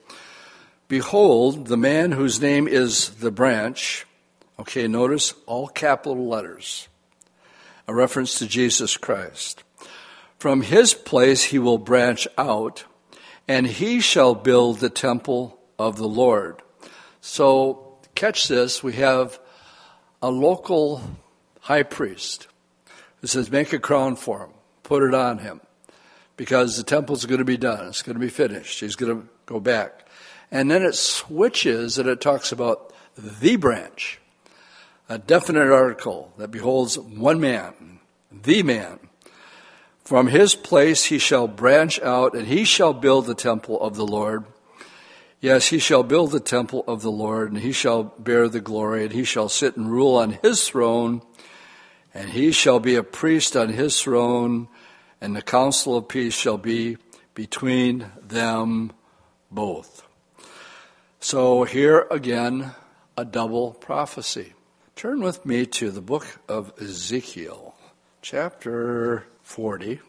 [0.89, 4.07] Behold, the man whose name is the branch.
[4.59, 6.89] Okay, notice all capital letters,
[7.89, 9.65] a reference to Jesus Christ.
[10.39, 12.85] From his place he will branch out,
[13.49, 16.61] and he shall build the temple of the Lord.
[17.21, 19.41] So, catch this we have
[20.23, 21.03] a local
[21.61, 22.47] high priest
[23.23, 24.51] who says, Make a crown for him,
[24.83, 25.63] put it on him,
[26.37, 29.29] because the temple's going to be done, it's going to be finished, he's going to
[29.47, 30.04] go back.
[30.51, 34.21] And then it switches and it talks about the branch,
[35.09, 38.99] a definite article that beholds one man, the man.
[40.05, 44.07] From his place he shall branch out, and he shall build the temple of the
[44.07, 44.45] Lord.
[45.41, 49.05] Yes, he shall build the temple of the Lord, and he shall bear the glory,
[49.05, 51.23] and he shall sit and rule on his throne,
[52.13, 54.69] and he shall be a priest on his throne,
[55.21, 56.99] and the council of peace shall be
[57.35, 58.93] between them
[59.51, 60.04] both.
[61.25, 62.73] So here again,
[63.17, 64.53] a double prophecy.
[64.95, 67.75] Turn with me to the book of Ezekiel,
[68.21, 70.01] chapter 40.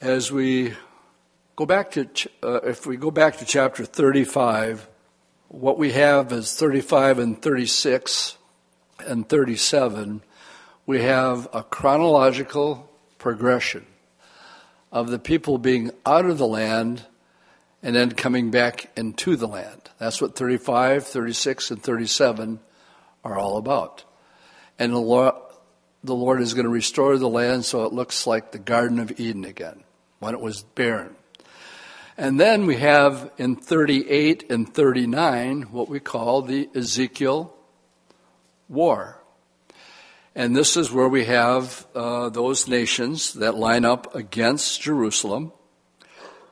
[0.00, 0.74] As we
[1.54, 2.08] go back to,
[2.42, 4.88] uh, if we go back to chapter 35,
[5.46, 8.36] what we have is 35 and 36
[9.06, 10.22] and 37.
[10.84, 13.86] We have a chronological progression
[14.90, 17.04] of the people being out of the land
[17.84, 19.81] and then coming back into the land.
[20.02, 22.58] That's what 35, 36, and 37
[23.22, 24.02] are all about.
[24.76, 25.36] And the, Lord,
[26.02, 29.20] the Lord is going to restore the land so it looks like the Garden of
[29.20, 29.84] Eden again,
[30.18, 31.14] when it was barren.
[32.18, 37.54] And then we have in 38 and 39 what we call the Ezekiel
[38.68, 39.22] War.
[40.34, 45.52] And this is where we have uh, those nations that line up against Jerusalem.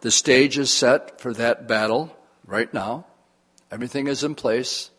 [0.03, 3.07] The stage is set for that battle right now.
[3.73, 4.91] Everything is in place.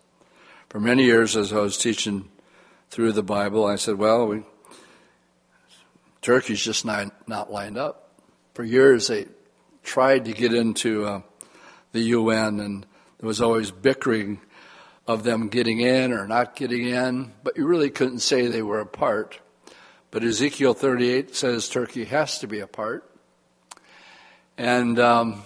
[0.69, 2.29] For many years, as I was teaching
[2.89, 4.43] through the Bible, I said, well, we,
[6.21, 8.13] Turkey's just not, not lined up.
[8.53, 9.25] For years, they
[9.83, 11.21] tried to get into uh,
[11.91, 12.85] the UN, and
[13.19, 14.39] there was always bickering
[15.05, 18.79] of them getting in or not getting in, but you really couldn't say they were
[18.79, 19.37] a part.
[20.11, 23.03] But Ezekiel 38 says Turkey has to be a part.
[24.57, 25.43] And um,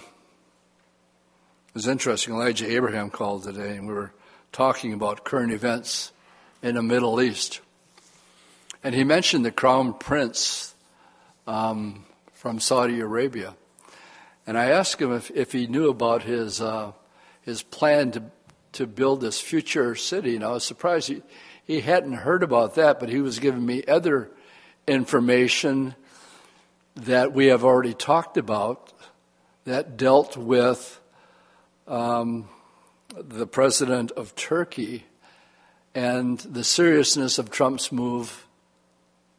[1.75, 2.33] was interesting.
[2.33, 4.13] Elijah Abraham called today, and we were
[4.53, 6.13] talking about current events
[6.63, 7.59] in the Middle East.
[8.81, 10.73] And he mentioned the crown prince
[11.45, 13.55] um, from Saudi Arabia.
[14.47, 16.93] And I asked him if, if he knew about his, uh,
[17.41, 18.23] his plan to,
[18.73, 20.35] to build this future city.
[20.35, 21.23] And I was surprised he,
[21.65, 24.31] he hadn't heard about that, but he was giving me other
[24.87, 25.93] information
[26.95, 28.93] that we have already talked about
[29.65, 31.01] that dealt with
[31.87, 32.47] um,
[33.15, 35.05] the president of Turkey
[35.93, 38.45] and the seriousness of Trump's move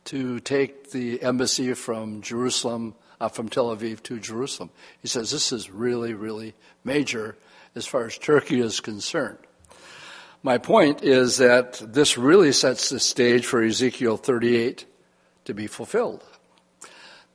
[0.04, 4.70] to take the embassy from Jerusalem uh, from Tel Aviv to Jerusalem.
[5.02, 6.54] He says this is really, really
[6.84, 7.36] major
[7.74, 9.38] as far as Turkey is concerned.
[10.42, 14.86] My point is that this really sets the stage for Ezekiel 38
[15.46, 16.22] to be fulfilled.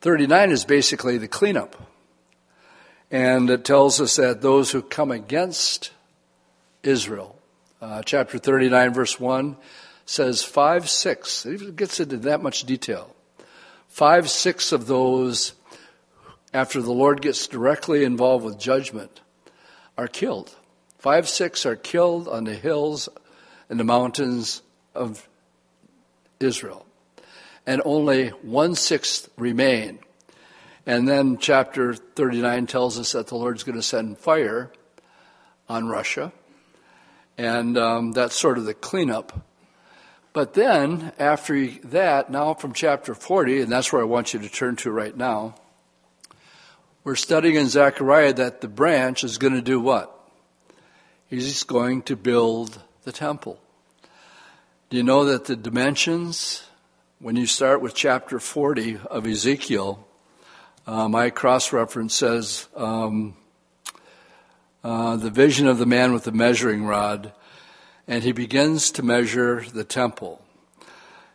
[0.01, 1.90] 39 is basically the cleanup.
[3.11, 5.91] And it tells us that those who come against
[6.81, 7.37] Israel,
[7.81, 9.57] uh, chapter 39, verse 1,
[10.05, 13.13] says 5 6, it even gets into that much detail.
[13.89, 15.53] 5 6 of those
[16.53, 19.21] after the Lord gets directly involved with judgment,
[19.97, 20.53] are killed.
[20.97, 23.09] Five, six are killed on the hills
[23.69, 24.61] and the mountains
[24.93, 25.27] of
[26.39, 26.85] Israel.
[27.65, 29.99] And only one sixth remain.
[30.85, 34.71] And then chapter 39 tells us that the Lord's going to send fire
[35.69, 36.31] on Russia.
[37.37, 39.47] And um, that's sort of the cleanup.
[40.33, 44.49] But then, after that, now from chapter 40, and that's where I want you to
[44.49, 45.55] turn to right now,
[47.03, 50.17] we're studying in Zechariah that the branch is going to do what?
[51.27, 53.59] He's going to build the temple.
[54.89, 56.63] Do you know that the dimensions,
[57.19, 60.07] when you start with chapter 40 of Ezekiel,
[60.87, 63.35] uh, my cross reference says um,
[64.83, 67.33] uh, the vision of the man with the measuring rod,
[68.07, 70.43] and he begins to measure the temple.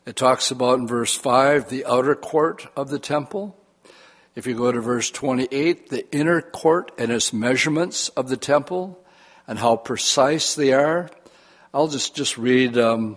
[0.05, 3.57] It talks about in verse 5 the outer court of the temple.
[4.35, 9.03] If you go to verse 28, the inner court and its measurements of the temple
[9.47, 11.09] and how precise they are.
[11.73, 13.17] I'll just, just read, um,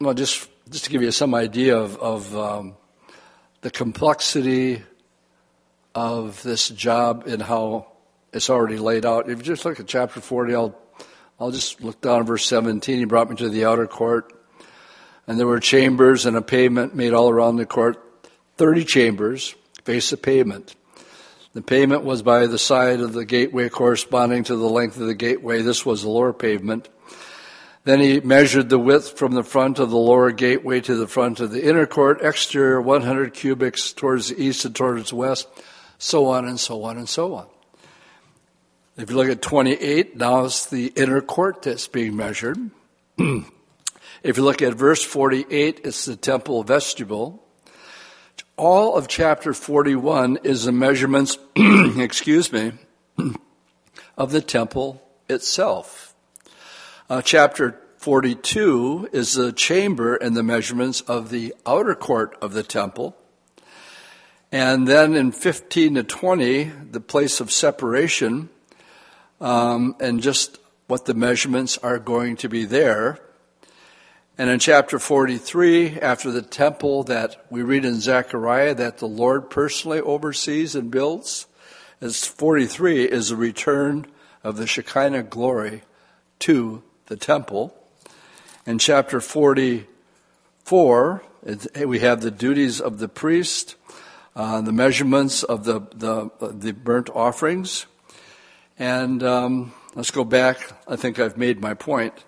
[0.00, 2.76] well, just, just to give you some idea of, of um,
[3.60, 4.82] the complexity
[5.94, 7.86] of this job and how
[8.32, 9.28] it's already laid out.
[9.28, 10.78] If you just look at chapter 40, I'll,
[11.38, 12.98] I'll just look down at verse 17.
[12.98, 14.32] He brought me to the outer court,
[15.26, 18.02] and there were chambers and a pavement made all around the court,
[18.56, 19.54] 30 chambers
[19.84, 20.74] face the pavement.
[21.52, 25.14] The pavement was by the side of the gateway corresponding to the length of the
[25.14, 25.62] gateway.
[25.62, 26.88] This was the lower pavement.
[27.84, 31.38] Then he measured the width from the front of the lower gateway to the front
[31.38, 35.46] of the inner court, exterior 100 cubits towards the east and towards the west,
[35.98, 37.46] so on and so on and so on.
[38.96, 42.58] If you look at 28, now it's the inner court that's being measured.
[43.18, 47.44] if you look at verse 48, it's the temple vestibule.
[48.56, 52.72] All of chapter 41 is the measurements, excuse me,
[54.16, 56.14] of the temple itself.
[57.10, 62.62] Uh, chapter 42 is the chamber and the measurements of the outer court of the
[62.62, 63.16] temple.
[64.54, 68.50] And then in 15 to 20, the place of separation,
[69.40, 73.18] um, and just what the measurements are going to be there.
[74.38, 79.50] And in chapter 43, after the temple that we read in Zechariah that the Lord
[79.50, 81.48] personally oversees and builds,
[82.00, 84.06] as 43 is the return
[84.44, 85.82] of the Shekinah glory
[86.38, 87.76] to the temple.
[88.66, 91.22] In chapter 44,
[91.84, 93.74] we have the duties of the priest,
[94.36, 97.86] uh, the measurements of the, the, the burnt offerings.
[98.78, 100.72] And um, let's go back.
[100.88, 102.24] I think I've made my point.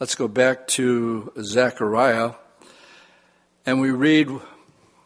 [0.00, 2.32] Let's go back to Zechariah.
[3.66, 4.30] And we read,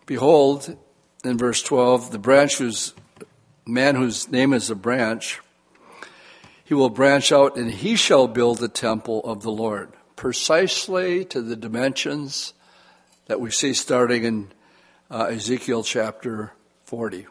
[0.07, 0.77] Behold,
[1.25, 2.95] in verse 12, the branch whose
[3.67, 5.41] man whose name is a branch,
[6.65, 11.43] he will branch out and he shall build the temple of the Lord, precisely to
[11.43, 12.55] the dimensions
[13.27, 14.53] that we see starting in
[15.11, 16.53] uh, Ezekiel chapter
[16.85, 17.27] 40.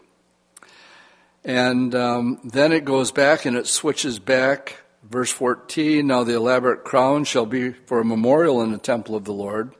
[1.43, 4.81] And um, then it goes back and it switches back.
[5.03, 9.25] Verse 14 Now the elaborate crown shall be for a memorial in the temple of
[9.25, 9.73] the Lord.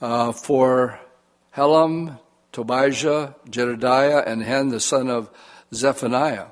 [0.00, 0.98] Uh, for
[1.54, 2.18] Helem,
[2.52, 5.30] Tobijah, Jedediah, and Hen, the son of
[5.74, 6.46] Zephaniah.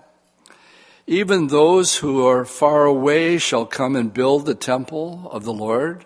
[1.06, 6.04] Even those who are far away shall come and build the temple of the Lord,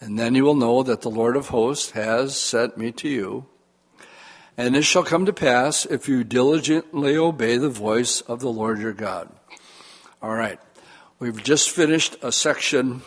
[0.00, 3.46] and then you will know that the Lord of hosts has sent me to you.
[4.56, 8.80] And it shall come to pass if you diligently obey the voice of the Lord
[8.80, 9.28] your God.
[10.20, 10.60] All right.
[11.20, 13.02] We've just finished a section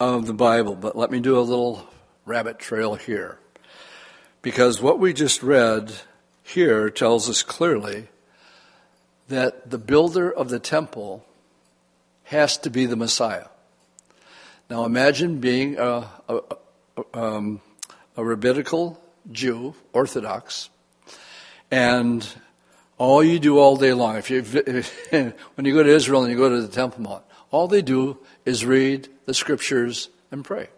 [0.00, 1.86] of the Bible, but let me do a little
[2.24, 3.38] rabbit trail here.
[4.40, 5.92] Because what we just read
[6.42, 8.08] here tells us clearly
[9.28, 11.24] that the builder of the temple
[12.24, 13.46] has to be the Messiah.
[14.72, 16.40] Now imagine being a, a,
[17.12, 17.60] um,
[18.16, 18.98] a rabbinical
[19.30, 20.70] Jew, Orthodox,
[21.70, 22.26] and
[22.96, 24.40] all you do all day long, if you,
[25.10, 28.16] when you go to Israel and you go to the Temple Mount, all they do
[28.46, 30.68] is read the scriptures and pray.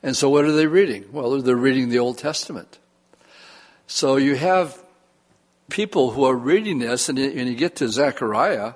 [0.00, 1.06] And so what are they reading?
[1.10, 2.78] Well, they're reading the Old Testament.
[3.88, 4.80] So you have
[5.68, 8.74] people who are reading this, and you get to Zechariah,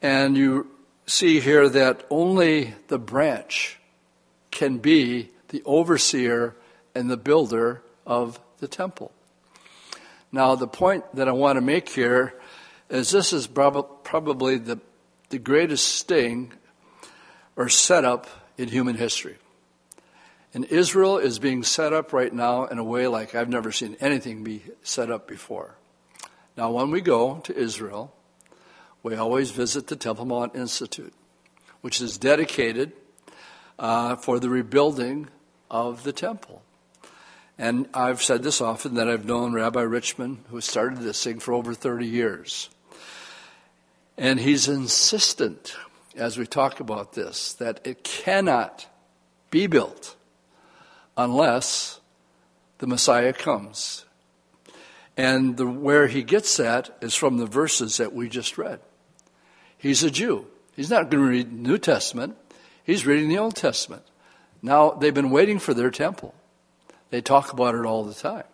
[0.00, 0.70] and you
[1.06, 3.78] see here that only the branch
[4.50, 6.56] can be the overseer
[6.94, 9.12] and the builder of the temple.
[10.32, 12.34] Now, the point that I want to make here
[12.90, 14.80] is this is prob- probably the,
[15.30, 16.52] the greatest sting
[17.54, 18.26] or setup
[18.58, 19.36] in human history.
[20.52, 23.96] And Israel is being set up right now in a way like I've never seen
[24.00, 25.74] anything be set up before.
[26.56, 28.12] Now, when we go to Israel,
[29.02, 31.14] we always visit the Temple Mount Institute,
[31.80, 32.92] which is dedicated
[33.78, 35.28] uh, for the rebuilding
[35.70, 36.62] of the temple.
[37.58, 41.54] And I've said this often that I've known Rabbi Richman, who started this thing for
[41.54, 42.68] over 30 years.
[44.18, 45.74] And he's insistent,
[46.14, 48.86] as we talk about this, that it cannot
[49.50, 50.16] be built
[51.16, 52.00] unless
[52.78, 54.04] the Messiah comes.
[55.16, 58.80] And the, where he gets that is from the verses that we just read.
[59.78, 60.46] He's a Jew.
[60.74, 62.36] He's not going to read New Testament.
[62.84, 64.02] He's reading the Old Testament.
[64.62, 66.34] Now, they've been waiting for their temple.
[67.10, 68.44] They talk about it all the time.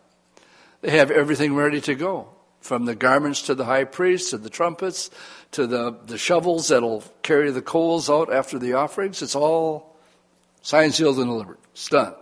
[0.80, 2.28] They have everything ready to go,
[2.60, 5.10] from the garments to the high priest, to the trumpets,
[5.52, 9.22] to the, the shovels that'll carry the coals out after the offerings.
[9.22, 9.96] It's all
[10.60, 11.58] signed, sealed, and delivered.
[11.72, 12.14] It's done.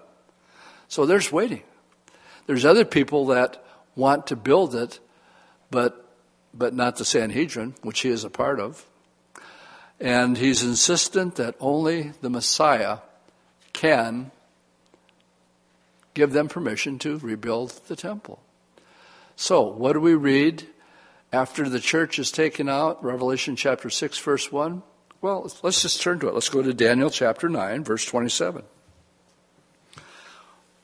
[0.89, 1.63] So there's waiting.
[2.47, 3.65] There's other people that
[3.97, 4.99] want to build it,
[5.71, 6.07] but
[6.53, 8.85] but not the Sanhedrin, which he is a part of.
[10.01, 12.99] And he's insistent that only the Messiah
[13.73, 14.31] can
[16.15, 18.41] give them permission to rebuild the temple.
[19.37, 20.67] So, what do we read
[21.33, 23.03] after the church is taken out?
[23.05, 24.83] Revelation chapter 6, verse 1.
[25.21, 26.35] Well, let's just turn to it.
[26.35, 28.63] Let's go to Daniel chapter 9, verse 27.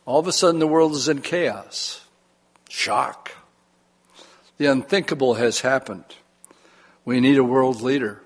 [0.05, 2.05] All of a sudden, the world is in chaos.
[2.69, 3.33] Shock.
[4.59, 6.05] The unthinkable has happened.
[7.05, 8.23] We need a world leader.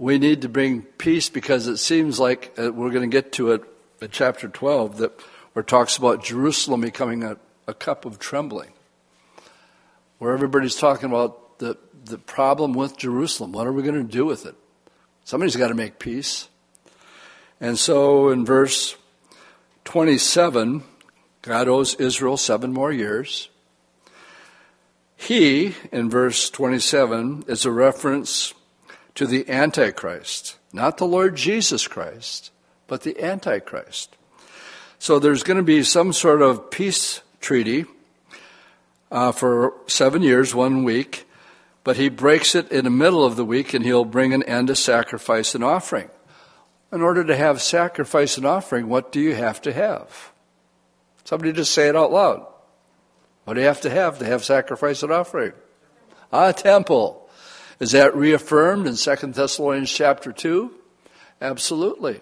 [0.00, 3.50] We need to bring peace because it seems like uh, we're going to get to
[3.50, 3.62] it
[4.00, 5.12] in chapter 12 that
[5.52, 7.36] where it talks about Jerusalem becoming a,
[7.68, 8.72] a cup of trembling.
[10.16, 13.52] Where everybody's talking about the, the problem with Jerusalem.
[13.52, 14.54] What are we going to do with it?
[15.24, 16.48] Somebody's got to make peace.
[17.60, 18.96] And so in verse
[19.84, 20.82] 27,
[21.42, 23.50] God owes Israel seven more years.
[25.14, 28.54] He, in verse 27, is a reference
[29.14, 32.50] to the Antichrist, not the Lord Jesus Christ,
[32.86, 34.16] but the Antichrist.
[34.98, 37.86] So there's going to be some sort of peace treaty
[39.10, 41.26] uh, for seven years, one week,
[41.84, 44.68] but he breaks it in the middle of the week and he'll bring an end
[44.68, 46.10] to sacrifice and offering.
[46.92, 50.32] In order to have sacrifice and offering, what do you have to have?
[51.24, 52.46] Somebody just say it out loud.
[53.44, 55.52] What do you have to have to have sacrifice and offering?
[56.32, 57.19] A temple.
[57.80, 60.70] Is that reaffirmed in 2 Thessalonians chapter 2?
[61.40, 62.20] Absolutely.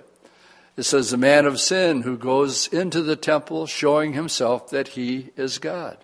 [0.76, 5.30] It says, the man of sin who goes into the temple showing himself that he
[5.36, 5.98] is God.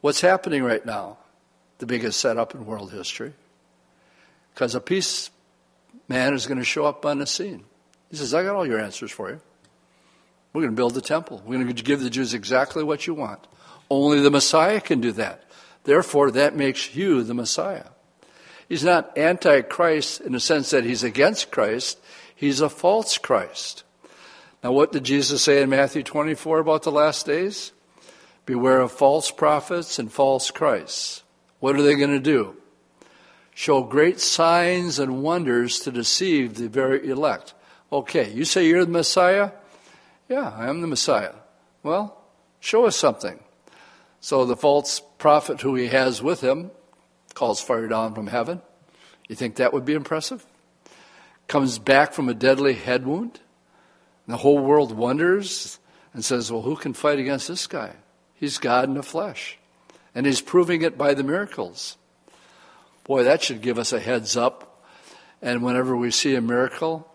[0.00, 1.18] What's happening right now?
[1.78, 3.32] The biggest setup in world history.
[4.54, 5.30] Because a peace
[6.06, 7.64] man is going to show up on the scene.
[8.10, 9.40] He says, I got all your answers for you.
[10.52, 11.42] We're going to build the temple.
[11.44, 13.44] We're going to give the Jews exactly what you want.
[13.90, 15.42] Only the Messiah can do that.
[15.82, 17.86] Therefore, that makes you the Messiah.
[18.72, 21.98] He's not anti-Christ in the sense that he's against Christ.
[22.34, 23.84] He's a false Christ.
[24.64, 27.72] Now, what did Jesus say in Matthew 24 about the last days?
[28.46, 31.22] Beware of false prophets and false Christs.
[31.60, 32.56] What are they going to do?
[33.54, 37.52] Show great signs and wonders to deceive the very elect.
[37.92, 39.50] Okay, you say you're the Messiah?
[40.30, 41.34] Yeah, I am the Messiah.
[41.82, 42.22] Well,
[42.58, 43.38] show us something.
[44.22, 46.70] So the false prophet who he has with him
[47.34, 48.62] calls fire down from heaven.
[49.28, 50.44] You think that would be impressive?
[51.48, 53.40] Comes back from a deadly head wound.
[54.26, 55.78] The whole world wonders
[56.14, 57.96] and says, Well, who can fight against this guy?
[58.34, 59.58] He's God in the flesh.
[60.14, 61.96] And he's proving it by the miracles.
[63.04, 64.84] Boy, that should give us a heads up.
[65.40, 67.08] And whenever we see a miracle,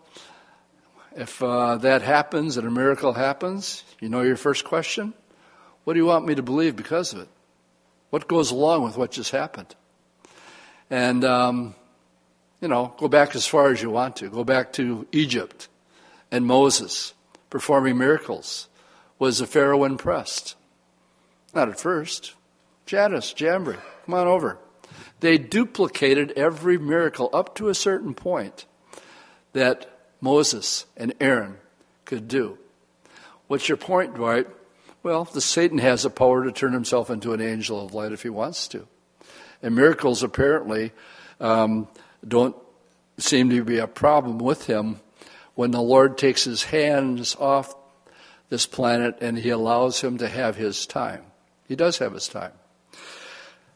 [1.16, 5.14] if uh, that happens and a miracle happens, you know your first question?
[5.84, 7.28] What do you want me to believe because of it?
[8.10, 9.74] What goes along with what just happened?
[10.90, 11.74] And, um,
[12.60, 14.28] you know, go back as far as you want to.
[14.28, 15.68] Go back to Egypt
[16.30, 17.14] and Moses
[17.50, 18.68] performing miracles.
[19.18, 20.54] Was the Pharaoh impressed?
[21.54, 22.34] Not at first.
[22.86, 24.58] Jannes, Jambres, come on over.
[25.20, 28.64] They duplicated every miracle up to a certain point
[29.52, 31.56] that Moses and Aaron
[32.04, 32.58] could do.
[33.48, 34.46] What's your point, Dwight?
[35.02, 38.22] Well, the Satan has the power to turn himself into an angel of light if
[38.22, 38.86] he wants to.
[39.62, 40.92] And miracles apparently
[41.40, 41.88] um,
[42.26, 42.56] don't
[43.18, 45.00] seem to be a problem with him
[45.54, 47.74] when the Lord takes his hands off
[48.48, 51.22] this planet and he allows him to have his time.
[51.66, 52.52] He does have his time.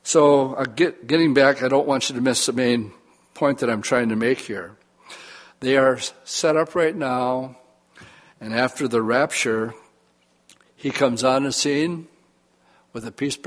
[0.05, 2.93] So, uh, get, getting back, I don't want you to miss the main
[3.35, 4.77] point that I'm trying to make here.
[5.61, 7.57] They are set up right now,
[8.41, 9.75] and after the rapture,
[10.75, 12.09] he comes on the scene
[12.93, 13.39] with a peace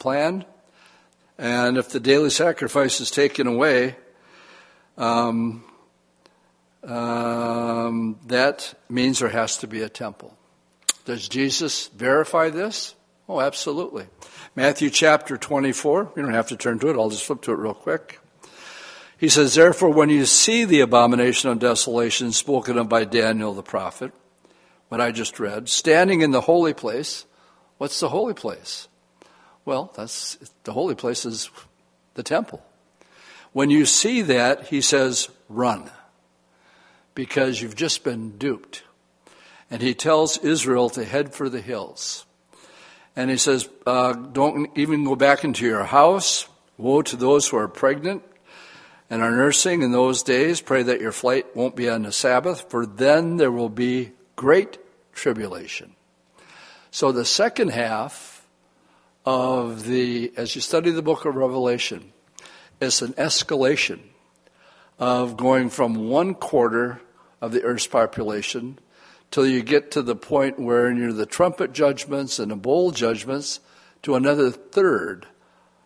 [0.00, 0.44] plan.
[1.38, 3.96] And if the daily sacrifice is taken away,
[4.96, 5.64] um,
[6.82, 10.36] um, that means there has to be a temple.
[11.04, 12.94] Does Jesus verify this?
[13.28, 14.06] Oh, absolutely.
[14.56, 17.58] Matthew chapter 24, you don't have to turn to it, I'll just flip to it
[17.58, 18.20] real quick.
[19.18, 23.62] He says, Therefore, when you see the abomination of desolation spoken of by Daniel the
[23.62, 24.12] prophet,
[24.88, 27.26] what I just read, standing in the holy place,
[27.76, 28.88] what's the holy place?
[29.68, 31.50] Well, that's the holy place is
[32.14, 32.64] the temple.
[33.52, 35.90] When you see that, he says, run
[37.14, 38.82] because you've just been duped.
[39.70, 42.24] And he tells Israel to head for the hills.
[43.14, 46.48] And he says, uh, Don't even go back into your house.
[46.78, 48.22] Woe to those who are pregnant
[49.10, 50.62] and are nursing in those days.
[50.62, 54.78] Pray that your flight won't be on the Sabbath, for then there will be great
[55.12, 55.94] tribulation.
[56.90, 58.37] So the second half
[59.28, 62.14] of the, as you study the book of Revelation,
[62.80, 64.00] it's an escalation
[64.98, 67.02] of going from one quarter
[67.42, 68.78] of the earth's population
[69.30, 73.60] till you get to the point where you're the trumpet judgments and the bowl judgments
[74.00, 75.26] to another third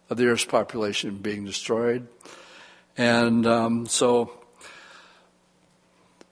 [0.09, 2.07] of the earth's population being destroyed.
[2.97, 4.39] And um, so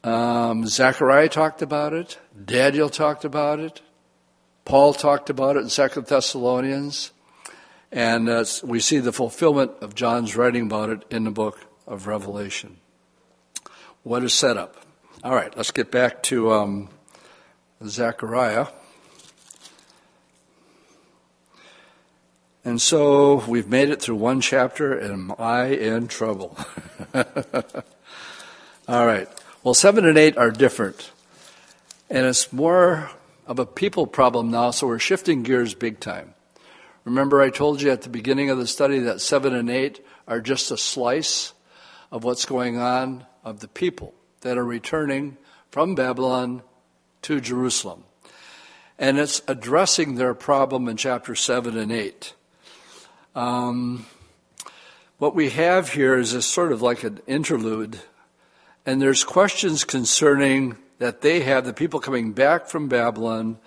[0.04, 3.80] um, Zechariah talked about it, Daniel talked about it,
[4.64, 7.10] Paul talked about it in Second Thessalonians,
[7.90, 12.06] and uh, we see the fulfillment of John's writing about it in the book of
[12.06, 12.76] Revelation.
[14.02, 14.76] What is set up?
[15.24, 16.88] All right, let's get back to um,
[17.84, 18.68] Zechariah.
[22.64, 26.58] And so we've made it through one chapter, and am I in trouble?
[27.14, 29.28] All right.
[29.62, 31.10] Well, seven and eight are different.
[32.10, 33.10] And it's more
[33.46, 36.34] of a people problem now, so we're shifting gears big time.
[37.04, 40.40] Remember, I told you at the beginning of the study that seven and eight are
[40.40, 41.52] just a slice
[42.10, 45.36] of what's going on of the people that are returning
[45.70, 46.62] from Babylon
[47.22, 48.04] to Jerusalem.
[48.98, 52.34] And it's addressing their problem in chapter 7 and 8.
[53.34, 54.06] Um,
[55.18, 57.98] what we have here is a sort of like an interlude,
[58.84, 63.58] and there's questions concerning that they have, the people coming back from Babylon,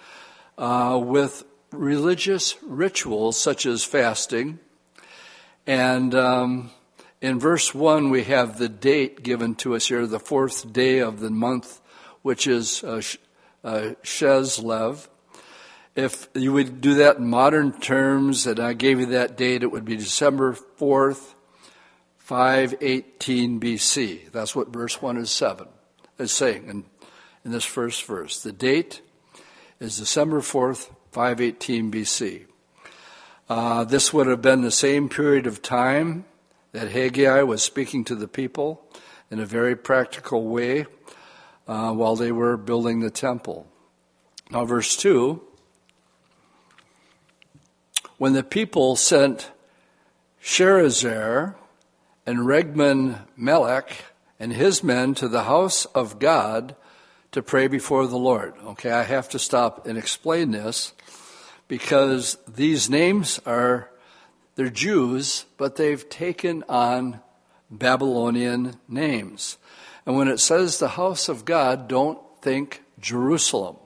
[0.58, 4.60] uh, with religious rituals such as fasting
[5.66, 6.72] and um,
[7.22, 11.22] in verse 1, we have the date given to us here, the fourth day of
[11.22, 11.80] the month,
[12.22, 13.02] which is uh,
[13.64, 15.08] uh, Chislev.
[15.96, 19.72] If you would do that in modern terms, and I gave you that date, it
[19.72, 21.34] would be December 4th,
[22.18, 24.32] 518 BC.
[24.32, 25.68] That's what verse 1 is 7
[26.20, 26.86] is saying in,
[27.46, 28.42] in this first verse.
[28.42, 29.02] The date
[29.80, 32.46] is December 4th, 518 BC.
[33.50, 36.26] Uh, this would have been the same period of time
[36.72, 38.84] that Haggai was speaking to the people
[39.30, 40.86] in a very practical way
[41.68, 43.68] uh, while they were building the temple.
[44.50, 45.42] Now, verse 2
[48.18, 49.52] When the people sent
[50.42, 51.56] Sherezer
[52.26, 54.06] and Regman Melech
[54.40, 56.76] and his men to the house of God
[57.34, 58.54] to pray before the Lord.
[58.64, 60.94] Okay, I have to stop and explain this
[61.68, 63.90] because these names are,
[64.56, 67.20] they're Jews, but they've taken on
[67.72, 69.58] Babylonian names.
[70.06, 73.78] And when it says the house of God, don't think Jerusalem.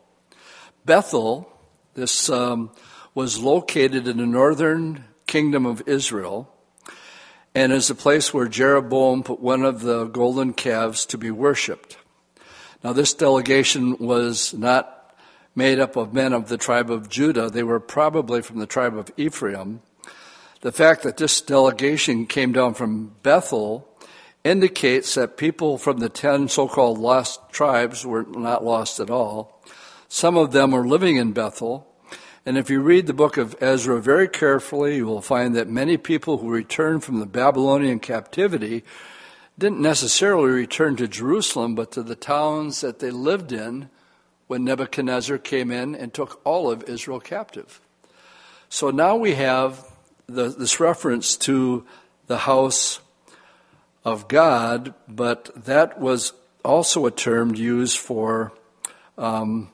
[0.85, 1.51] Bethel,
[1.93, 2.71] this um,
[3.15, 6.53] was located in the northern kingdom of Israel
[7.55, 11.97] and is a place where Jeroboam put one of the golden calves to be worshipped.
[12.83, 15.15] Now, this delegation was not
[15.55, 17.49] made up of men of the tribe of Judah.
[17.49, 19.81] They were probably from the tribe of Ephraim.
[20.61, 23.87] The fact that this delegation came down from Bethel
[24.43, 29.61] indicates that people from the ten so called lost tribes were not lost at all.
[30.07, 31.87] Some of them were living in Bethel.
[32.45, 35.97] And if you read the book of Ezra very carefully, you will find that many
[35.97, 38.85] people who returned from the Babylonian captivity
[39.59, 43.89] didn't necessarily return to Jerusalem, but to the towns that they lived in
[44.47, 47.81] when Nebuchadnezzar came in and took all of Israel captive.
[48.69, 49.83] So now we have
[50.27, 51.85] the, this reference to
[52.27, 52.99] the house
[54.05, 56.33] of God, but that was
[56.63, 58.53] also a term used for
[59.17, 59.69] um,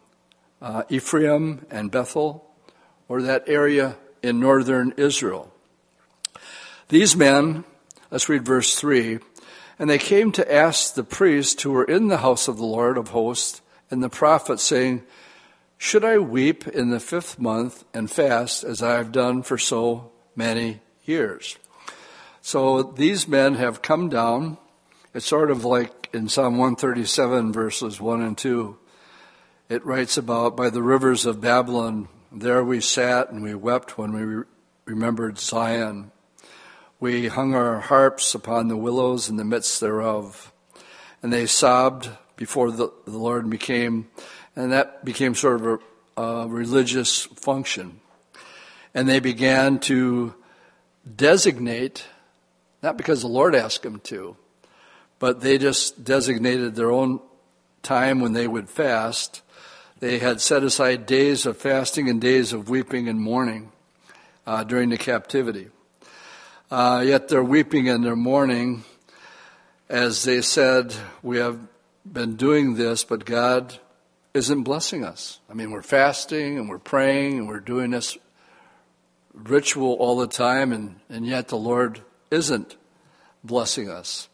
[0.62, 2.50] uh, Ephraim and Bethel,
[3.10, 5.52] or that area in northern Israel.
[6.88, 7.66] These men,
[8.10, 9.20] let's read verse 3,
[9.80, 12.98] and they came to ask the priests who were in the house of the Lord
[12.98, 15.04] of hosts and the prophet, saying,
[15.78, 20.12] Should I weep in the fifth month and fast as I have done for so
[20.36, 21.58] many years?
[22.42, 24.58] So these men have come down.
[25.14, 28.78] It's sort of like in Psalm 137, verses 1 and 2.
[29.70, 34.14] It writes about, By the rivers of Babylon, there we sat and we wept when
[34.14, 34.44] we
[34.86, 36.12] remembered Zion.
[37.04, 40.54] We hung our harps upon the willows in the midst thereof.
[41.22, 44.08] And they sobbed before the, the Lord became,
[44.56, 45.82] and that became sort of
[46.16, 48.00] a, a religious function.
[48.94, 50.34] And they began to
[51.14, 52.06] designate,
[52.82, 54.38] not because the Lord asked them to,
[55.20, 57.20] but they just designated their own
[57.82, 59.42] time when they would fast.
[60.00, 63.74] They had set aside days of fasting and days of weeping and mourning
[64.48, 65.68] uh, during the captivity.
[66.72, 68.84] Uh, yet their weeping and they're mourning,
[69.90, 71.60] as they said, we have
[72.06, 73.78] been doing this, but God
[74.34, 75.40] isn't blessing us.
[75.50, 78.18] I mean, we're fasting and we're praying and we're doing this
[79.34, 82.02] ritual all the time, and, and yet the Lord
[82.32, 82.76] isn't
[83.44, 84.30] blessing us.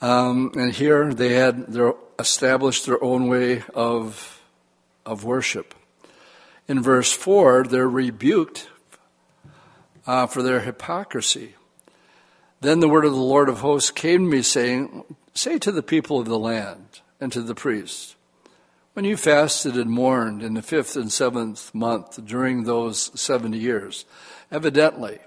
[0.00, 4.42] Um, and here they had their, established their own way of,
[5.06, 5.74] of worship.
[6.68, 8.68] In verse 4, they're rebuked
[10.06, 11.54] uh, for their hypocrisy.
[12.60, 15.82] Then the word of the Lord of hosts came to me, saying, Say to the
[15.82, 18.16] people of the land and to the priests,
[18.94, 24.04] when you fasted and mourned in the fifth and seventh month during those seventy years,
[24.52, 25.18] evidently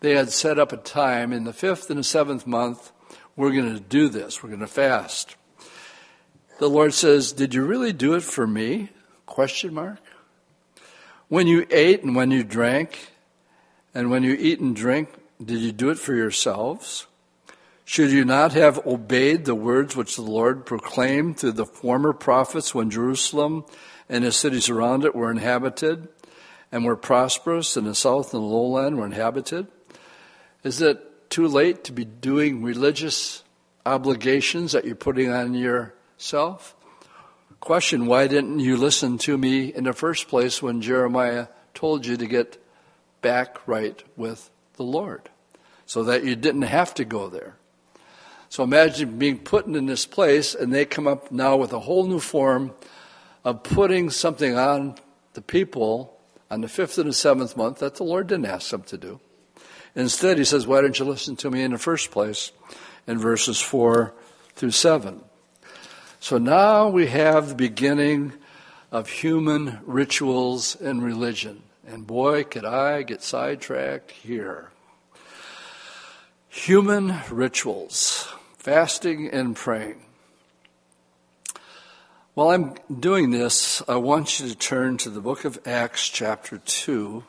[0.00, 2.92] they had set up a time in the fifth and the seventh month,
[3.34, 5.36] we're going to do this, we're going to fast.
[6.58, 8.90] The Lord says, Did you really do it for me?
[9.24, 9.98] Question mark.
[11.28, 13.10] When you ate and when you drank,
[13.96, 15.08] and when you eat and drink,
[15.42, 17.06] did you do it for yourselves?
[17.86, 22.74] Should you not have obeyed the words which the Lord proclaimed through the former prophets
[22.74, 23.64] when Jerusalem
[24.06, 26.08] and the cities around it were inhabited
[26.70, 29.66] and were prosperous, and the south and the lowland were inhabited?
[30.62, 33.44] Is it too late to be doing religious
[33.86, 36.76] obligations that you're putting on yourself?
[37.60, 42.18] Question Why didn't you listen to me in the first place when Jeremiah told you
[42.18, 42.62] to get
[43.22, 45.28] back right with the Lord
[45.86, 47.56] so that you didn't have to go there.
[48.48, 52.06] So imagine being put in this place and they come up now with a whole
[52.06, 52.72] new form
[53.44, 54.96] of putting something on
[55.34, 56.16] the people
[56.50, 59.20] on the fifth and the seventh month that the Lord didn't ask them to do.
[59.94, 62.52] Instead, he says, Why didn't you listen to me in the first place?
[63.06, 64.12] In verses 4
[64.54, 65.20] through 7.
[66.20, 68.32] So now we have the beginning
[68.90, 71.62] of human rituals and religion.
[71.86, 74.70] And boy, could I get sidetracked here.
[76.48, 78.28] Human rituals,
[78.58, 80.02] fasting and praying.
[82.34, 86.58] While I'm doing this, I want you to turn to the book of Acts, chapter
[86.58, 87.22] 2.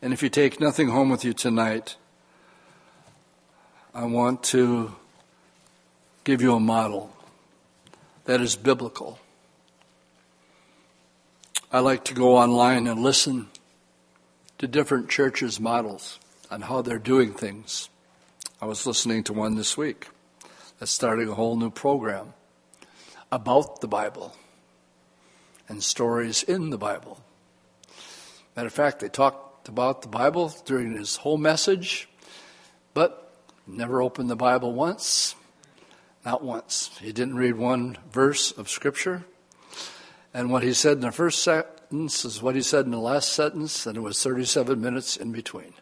[0.00, 1.96] And if you take nothing home with you tonight,
[3.94, 4.94] I want to
[6.24, 7.14] give you a model
[8.24, 9.18] that is biblical.
[11.72, 13.46] I like to go online and listen
[14.58, 16.18] to different churches' models
[16.50, 17.88] on how they're doing things.
[18.60, 20.08] I was listening to one this week
[20.80, 22.34] that's starting a whole new program
[23.30, 24.34] about the Bible
[25.68, 27.22] and stories in the Bible.
[28.56, 32.08] Matter of fact, they talked about the Bible during his whole message,
[32.94, 33.32] but
[33.64, 35.36] never opened the Bible once.
[36.24, 36.90] Not once.
[37.00, 39.24] He didn't read one verse of Scripture.
[40.32, 43.32] And what he said in the first sentence is what he said in the last
[43.32, 45.74] sentence, and it was 37 minutes in between.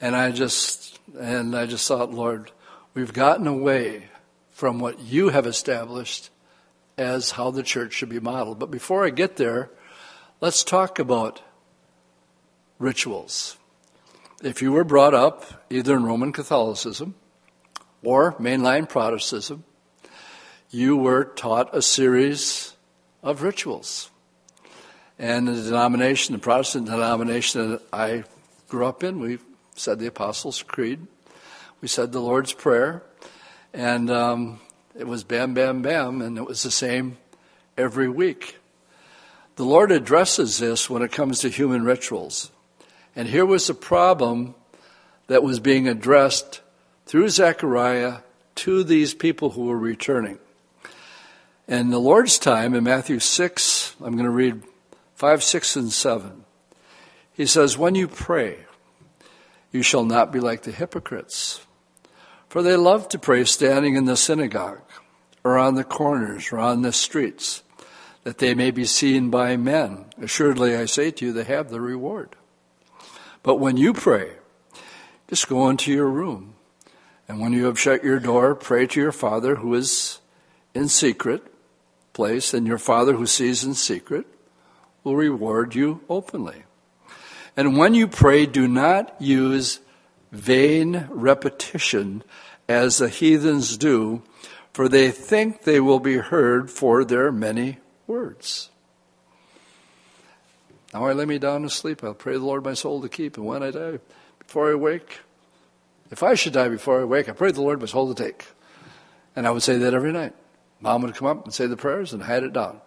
[0.00, 2.52] And I just, and I just thought, Lord,
[2.94, 4.08] we've gotten away
[4.50, 6.30] from what you have established
[6.96, 8.58] as how the church should be modeled.
[8.58, 9.70] But before I get there,
[10.40, 11.42] let's talk about
[12.78, 13.56] rituals.
[14.42, 17.14] If you were brought up either in Roman Catholicism
[18.02, 19.64] or mainline Protestantism,
[20.70, 22.75] you were taught a series
[23.26, 24.08] of rituals.
[25.18, 28.22] And the denomination, the Protestant denomination that I
[28.68, 29.38] grew up in, we
[29.74, 31.00] said the Apostles' Creed,
[31.80, 33.02] we said the Lord's Prayer,
[33.74, 34.60] and um,
[34.96, 37.18] it was bam, bam, bam, and it was the same
[37.76, 38.58] every week.
[39.56, 42.52] The Lord addresses this when it comes to human rituals.
[43.16, 44.54] And here was the problem
[45.26, 46.60] that was being addressed
[47.06, 48.18] through Zechariah
[48.56, 50.38] to these people who were returning.
[51.68, 54.62] And the Lord's time in Matthew 6, I'm going to read
[55.16, 56.44] 5, 6, and 7.
[57.32, 58.66] He says, When you pray,
[59.72, 61.66] you shall not be like the hypocrites
[62.56, 64.80] for they love to pray standing in the synagogue,
[65.44, 67.62] or on the corners, or on the streets,
[68.24, 70.06] that they may be seen by men.
[70.20, 72.34] Assuredly, I say to you, they have the reward.
[73.42, 74.32] But when you pray,
[75.28, 76.54] just go into your room,
[77.28, 80.20] and when you have shut your door, pray to your Father who is
[80.74, 81.42] in secret
[82.16, 84.26] place, and your Father who sees in secret
[85.04, 86.64] will reward you openly.
[87.56, 89.80] And when you pray, do not use
[90.32, 92.24] vain repetition
[92.68, 94.22] as the heathens do,
[94.72, 98.70] for they think they will be heard for their many words.
[100.94, 102.02] Now I lay me down to sleep.
[102.02, 103.36] I'll pray the Lord my soul to keep.
[103.36, 103.98] And when I die,
[104.38, 105.20] before I wake,
[106.10, 108.46] if I should die before I wake, I pray the Lord my soul to take.
[109.34, 110.34] And I would say that every night.
[110.80, 112.80] Mom would come up and say the prayers and hide it down.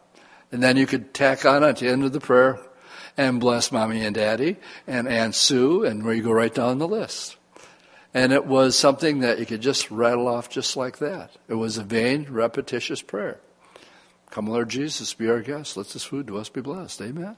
[0.52, 2.60] And then you could tack on at the end of the prayer
[3.18, 6.88] and bless mommy and daddy and Aunt Sue and where you go right down the
[6.88, 7.38] list.
[8.14, 11.32] And it was something that you could just rattle off just like that.
[11.48, 13.40] It was a vain, repetitious prayer.
[14.32, 15.78] Come, Lord Jesus, be our guest.
[15.78, 17.02] Let this food to us be blessed.
[17.02, 17.36] Amen.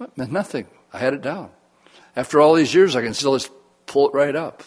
[0.00, 0.66] It meant nothing.
[0.92, 1.50] I had it down.
[2.14, 3.50] After all these years, I can still just
[3.86, 4.62] pull it right up.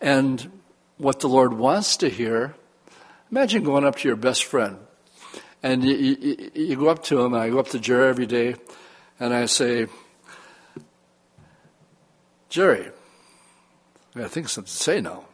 [0.00, 0.60] And
[0.96, 2.54] what the Lord wants to hear,
[3.30, 4.78] imagine going up to your best friend.
[5.62, 8.54] And you, you, you go up to him, I go up to Jerry every day,
[9.18, 9.86] and I say,
[12.48, 12.90] Jerry,
[14.14, 15.24] I think something to say now.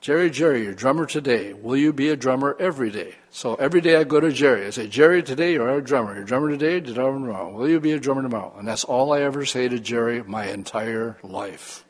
[0.00, 1.52] Jerry, Jerry, your drummer today.
[1.52, 3.16] Will you be a drummer every day?
[3.30, 4.64] So every day I go to Jerry.
[4.66, 6.14] I say, Jerry, today you're a drummer.
[6.14, 7.50] You're a drummer today, tomorrow.
[7.50, 8.54] Will you be a drummer tomorrow?
[8.58, 11.84] And that's all I ever say to Jerry my entire life.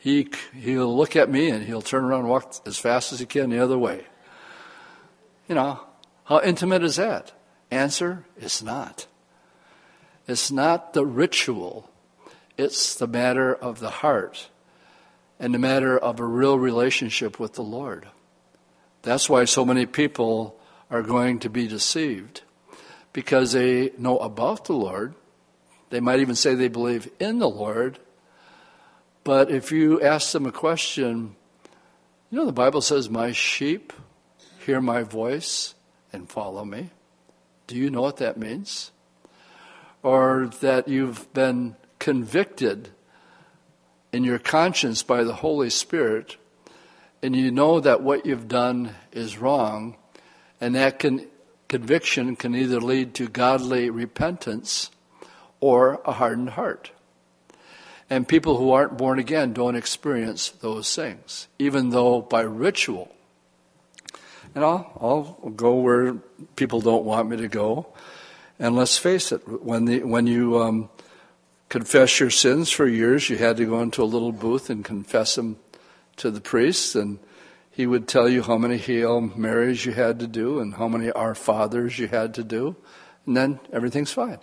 [0.00, 3.26] He, he'll look at me and he'll turn around and walk as fast as he
[3.26, 4.06] can the other way.
[5.48, 5.80] You know,
[6.24, 7.32] how intimate is that?
[7.70, 9.06] Answer, it's not.
[10.26, 11.90] It's not the ritual
[12.60, 14.50] it's the matter of the heart
[15.38, 18.06] and the matter of a real relationship with the Lord.
[19.00, 22.42] That's why so many people are going to be deceived
[23.14, 25.14] because they know about the Lord.
[25.88, 27.98] They might even say they believe in the Lord.
[29.24, 31.36] But if you ask them a question,
[32.30, 33.92] you know, the Bible says, My sheep
[34.64, 35.74] hear my voice
[36.12, 36.90] and follow me.
[37.66, 38.90] Do you know what that means?
[40.02, 42.90] Or that you've been convicted
[44.12, 46.36] in your conscience by the Holy Spirit,
[47.22, 49.96] and you know that what you've done is wrong,
[50.60, 51.28] and that can,
[51.68, 54.90] conviction can either lead to godly repentance
[55.60, 56.90] or a hardened heart.
[58.10, 63.14] And people who aren't born again don't experience those things, even though by ritual.
[64.54, 66.14] And I'll, I'll go where
[66.56, 67.86] people don't want me to go.
[68.58, 70.90] And let's face it, when, the, when you um,
[71.70, 73.30] confess your sins for years.
[73.30, 75.56] You had to go into a little booth and confess them
[76.16, 77.18] to the priest, and
[77.70, 81.10] he would tell you how many Hail Marys you had to do and how many
[81.10, 82.76] Our Fathers you had to do,
[83.24, 84.40] and then everything's fine.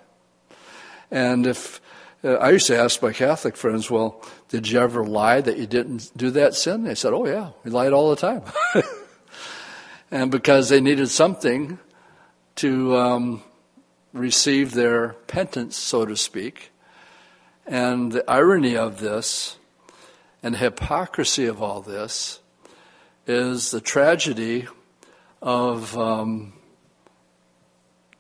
[1.12, 1.80] And if
[2.24, 5.68] uh, I used to ask my Catholic friends, well, did you ever lie that you
[5.68, 6.84] didn't do that sin?
[6.84, 8.42] They said, oh, yeah, we lied all the time.
[10.12, 11.80] and because they needed something
[12.56, 13.44] to um,
[14.14, 16.72] receive their penance, so to speak.
[17.68, 19.58] And the irony of this
[20.42, 22.40] and hypocrisy of all this
[23.28, 24.68] is the tragedy
[25.42, 26.54] of um,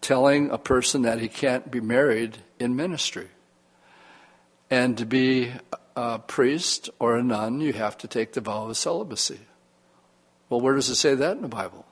[0.01, 3.29] telling a person that he can't be married in ministry.
[4.69, 5.51] And to be
[5.95, 9.39] a priest or a nun, you have to take the vow of celibacy.
[10.49, 11.85] Well, where does it say that in the Bible?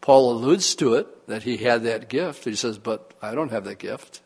[0.00, 2.44] Paul alludes to it, that he had that gift.
[2.44, 4.20] He says, but I don't have that gift.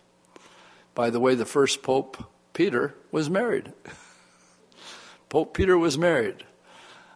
[0.94, 3.72] By the way, the first Pope, Peter, was married.
[5.28, 6.44] Pope Peter was married.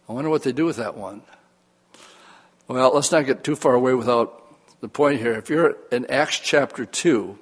[0.08, 1.22] I wonder what they do with that one.
[2.68, 4.44] Well, let's not get too far away without
[4.80, 5.32] the point here.
[5.32, 7.38] If you're in Acts chapter 2,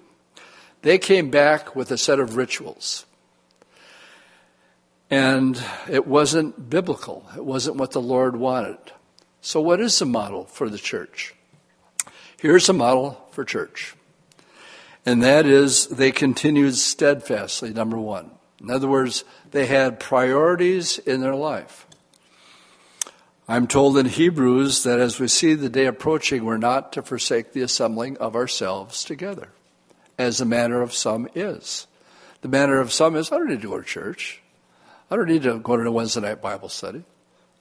[0.82, 3.04] they came back with a set of rituals.
[5.10, 8.78] And it wasn't biblical, it wasn't what the Lord wanted.
[9.40, 11.34] So, what is the model for the church?
[12.38, 13.94] Here's a model for church.
[15.06, 18.32] And that is they continued steadfastly, number one.
[18.60, 21.86] In other words, they had priorities in their life.
[23.48, 27.52] I'm told in Hebrews that as we see the day approaching, we're not to forsake
[27.52, 29.48] the assembling of ourselves together
[30.18, 31.86] as the manner of some is.
[32.42, 34.42] The manner of some is I don't need to go to church.
[35.10, 37.04] I don't need to go to a Wednesday night Bible study.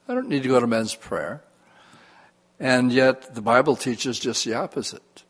[0.08, 1.42] I don't need to go to men's prayer.
[2.60, 5.22] And yet the Bible teaches just the opposite.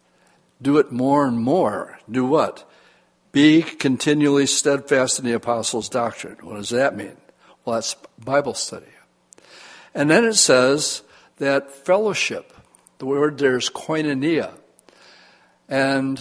[0.60, 2.00] Do it more and more.
[2.10, 2.68] Do what?
[3.30, 6.38] Be continually steadfast in the apostles' doctrine.
[6.40, 7.16] What does that mean?
[7.64, 8.86] Well, that's Bible study.
[9.94, 11.02] And then it says
[11.36, 12.52] that fellowship,
[12.98, 14.52] the word there's koinonia.
[15.68, 16.20] And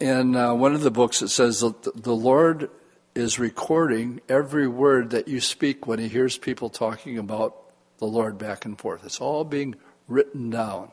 [0.00, 2.70] in uh, one of the books, it says that the Lord
[3.14, 7.56] is recording every word that you speak when He hears people talking about
[7.98, 9.04] the Lord back and forth.
[9.04, 9.74] It's all being
[10.06, 10.90] written down,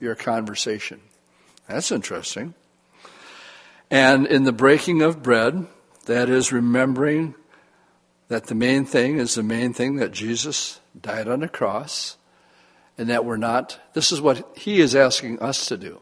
[0.00, 1.00] your conversation.
[1.68, 2.54] That's interesting.
[3.90, 5.66] And in the breaking of bread,
[6.06, 7.34] that is remembering
[8.28, 12.16] that the main thing is the main thing that Jesus died on the cross,
[12.98, 16.00] and that we're not, this is what He is asking us to do.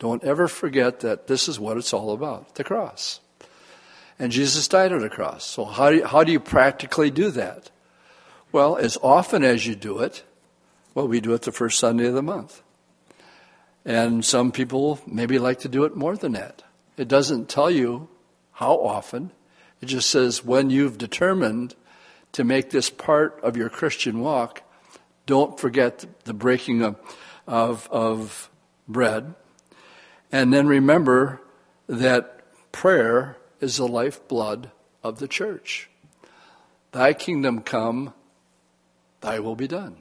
[0.00, 3.20] Don't ever forget that this is what it's all about the cross.
[4.18, 5.44] And Jesus died on the cross.
[5.44, 7.70] So, how do you, how do you practically do that?
[8.50, 10.24] Well, as often as you do it,
[10.94, 12.62] well, we do it the first Sunday of the month.
[13.84, 16.62] And some people maybe like to do it more than that.
[16.96, 18.08] It doesn't tell you
[18.52, 19.32] how often,
[19.82, 21.74] it just says when you've determined
[22.32, 24.62] to make this part of your Christian walk,
[25.26, 26.96] don't forget the breaking of,
[27.46, 28.50] of, of
[28.88, 29.34] bread
[30.32, 31.40] and then remember
[31.86, 32.40] that
[32.72, 34.70] prayer is the lifeblood
[35.02, 35.90] of the church.
[36.92, 38.12] Thy kingdom come,
[39.20, 39.96] thy will be done.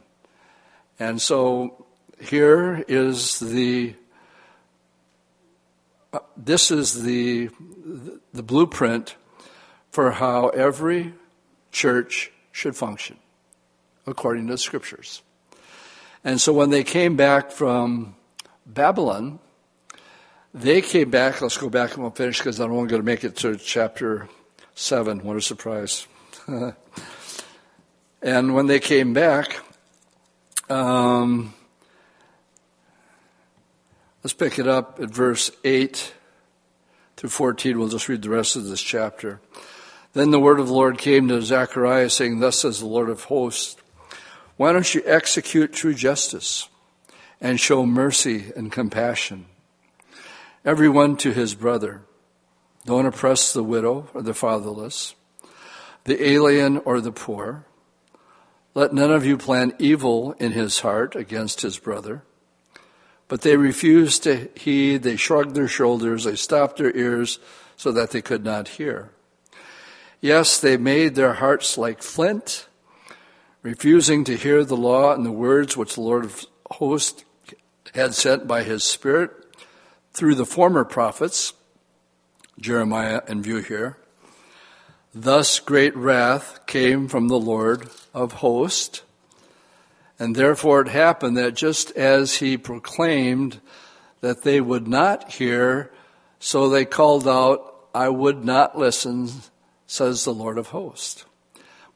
[1.00, 1.86] And so
[2.20, 3.96] here is the
[6.12, 7.50] uh, this is the
[8.34, 9.16] the blueprint
[9.92, 11.14] for how every
[11.72, 13.18] church should function
[14.06, 15.22] according to the scriptures.
[16.24, 18.16] And so when they came back from
[18.66, 19.40] Babylon,
[20.54, 21.42] they came back.
[21.42, 24.28] Let's go back and we'll finish because I don't want to make it to chapter
[24.76, 25.20] 7.
[25.20, 26.08] What a surprise.
[28.22, 29.60] and when they came back,
[30.70, 31.54] um,
[34.24, 36.14] let's pick it up at verse 8
[37.18, 37.78] through 14.
[37.78, 39.42] We'll just read the rest of this chapter.
[40.14, 43.26] Then the word of the Lord came to Zechariah, saying, Thus says the Lord of
[43.26, 43.76] hosts,
[44.58, 46.68] Why don't you execute true justice
[47.40, 49.46] and show mercy and compassion?
[50.66, 52.02] Everyone to his brother.
[52.86, 55.16] Don't oppress the widow or the fatherless,
[56.04, 57.66] the alien or the poor.
[58.74, 62.24] Let none of you plan evil in his heart against his brother.
[63.28, 67.40] But they refused to heed, they shrugged their shoulders, they stopped their ears
[67.78, 69.12] so that they could not hear.
[70.22, 72.68] Yes, they made their hearts like flint,
[73.62, 77.24] refusing to hear the law and the words which the Lord of hosts
[77.94, 79.32] had sent by his Spirit
[80.14, 81.54] through the former prophets,
[82.60, 83.98] Jeremiah in view here.
[85.14, 89.02] Thus great wrath came from the Lord of hosts.
[90.20, 93.62] And therefore it happened that just as he proclaimed
[94.22, 95.92] that they would not hear,
[96.40, 99.30] so they called out, I would not listen,
[99.88, 101.26] says the Lord of hosts.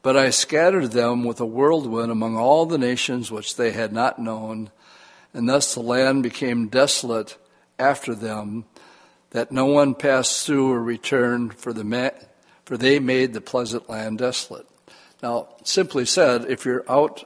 [0.01, 4.19] But I scattered them with a whirlwind among all the nations which they had not
[4.19, 4.71] known,
[5.33, 7.37] and thus the land became desolate
[7.79, 8.65] after them,
[9.31, 12.11] that no one passed through or returned, for, the ma-
[12.65, 14.67] for they made the pleasant land desolate.
[15.21, 17.23] Now, simply said, if you're out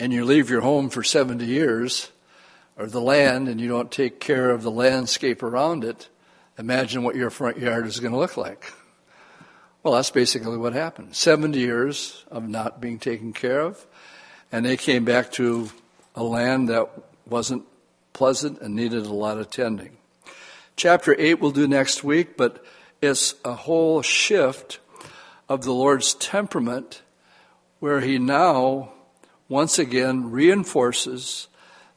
[0.00, 2.10] and you leave your home for 70 years,
[2.76, 6.08] or the land, and you don't take care of the landscape around it,
[6.58, 8.72] imagine what your front yard is going to look like.
[9.82, 11.14] Well, that's basically what happened.
[11.14, 13.86] 70 years of not being taken care of,
[14.50, 15.70] and they came back to
[16.16, 16.88] a land that
[17.26, 17.64] wasn't
[18.14, 19.98] pleasant and needed a lot of tending.
[20.76, 22.64] Chapter 8 we'll do next week, but
[23.02, 24.78] it's a whole shift
[25.48, 27.02] of the Lord's temperament
[27.80, 28.92] where he now
[29.48, 31.48] once again reinforces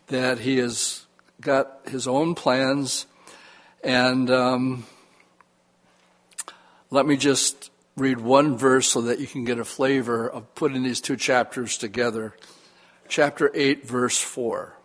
[0.07, 1.05] that he has
[1.39, 3.05] got his own plans.
[3.83, 4.85] And um,
[6.89, 10.83] let me just read one verse so that you can get a flavor of putting
[10.83, 12.35] these two chapters together.
[13.07, 14.76] Chapter 8, verse 4.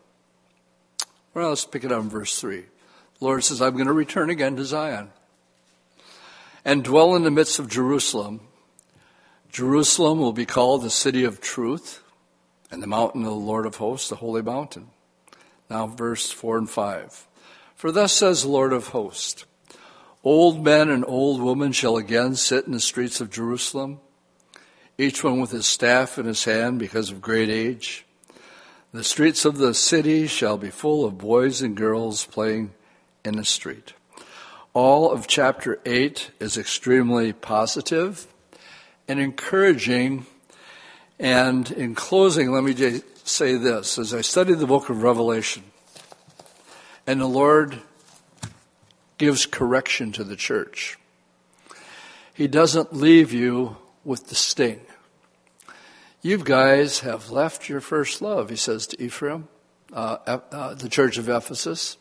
[1.35, 2.61] Well, let's pick it up in verse 3.
[2.61, 5.11] The Lord says, I'm going to return again to Zion
[6.65, 8.41] and dwell in the midst of Jerusalem.
[9.51, 12.03] Jerusalem will be called the city of truth
[12.71, 14.89] and the mountain of the Lord of hosts, the holy mountain.
[15.69, 17.27] Now, verse 4 and 5.
[17.75, 19.45] For thus says the Lord of hosts
[20.25, 23.99] Old men and old women shall again sit in the streets of Jerusalem,
[24.97, 28.05] each one with his staff in his hand because of great age.
[28.95, 32.73] The streets of the city shall be full of boys and girls playing
[33.25, 33.95] in the street.
[34.75, 38.27] All of chapter 8 is extremely positive
[39.09, 40.27] and encouraging.
[41.19, 43.99] And in closing, let me say this.
[43.99, 45.63] As I study the book of Revelation,
[47.07, 47.81] and the Lord
[49.17, 50.99] gives correction to the church,
[52.35, 54.83] He doesn't leave you with the sting.
[56.25, 59.49] You guys have left your first love, he says to Ephraim,
[59.93, 61.97] uh, uh, the church of Ephesus.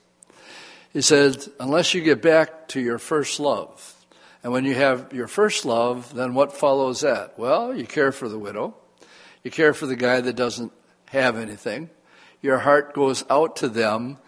[0.94, 3.96] He said, unless you get back to your first love.
[4.44, 7.40] And when you have your first love, then what follows that?
[7.40, 8.76] Well, you care for the widow.
[9.44, 10.72] You care for the guy that doesn't
[11.06, 11.90] have anything.
[12.44, 14.20] Your heart goes out to them,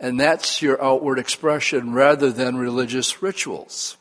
[0.00, 3.98] and that's your outward expression rather than religious rituals.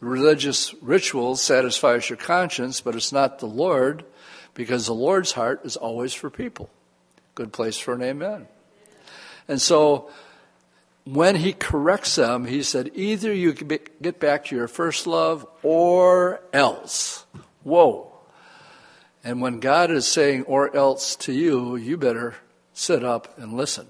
[0.00, 4.04] The religious rituals satisfies your conscience, but it's not the Lord,
[4.54, 6.70] because the Lord's heart is always for people.
[7.34, 8.46] Good place for an amen.
[9.48, 10.10] And so,
[11.04, 16.40] when he corrects them, he said, either you get back to your first love or
[16.52, 17.26] else.
[17.62, 18.10] Whoa.
[19.22, 22.34] And when God is saying, or else to you, you better
[22.72, 23.88] sit up and listen.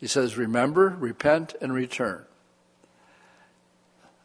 [0.00, 2.24] He says, remember, repent, and return.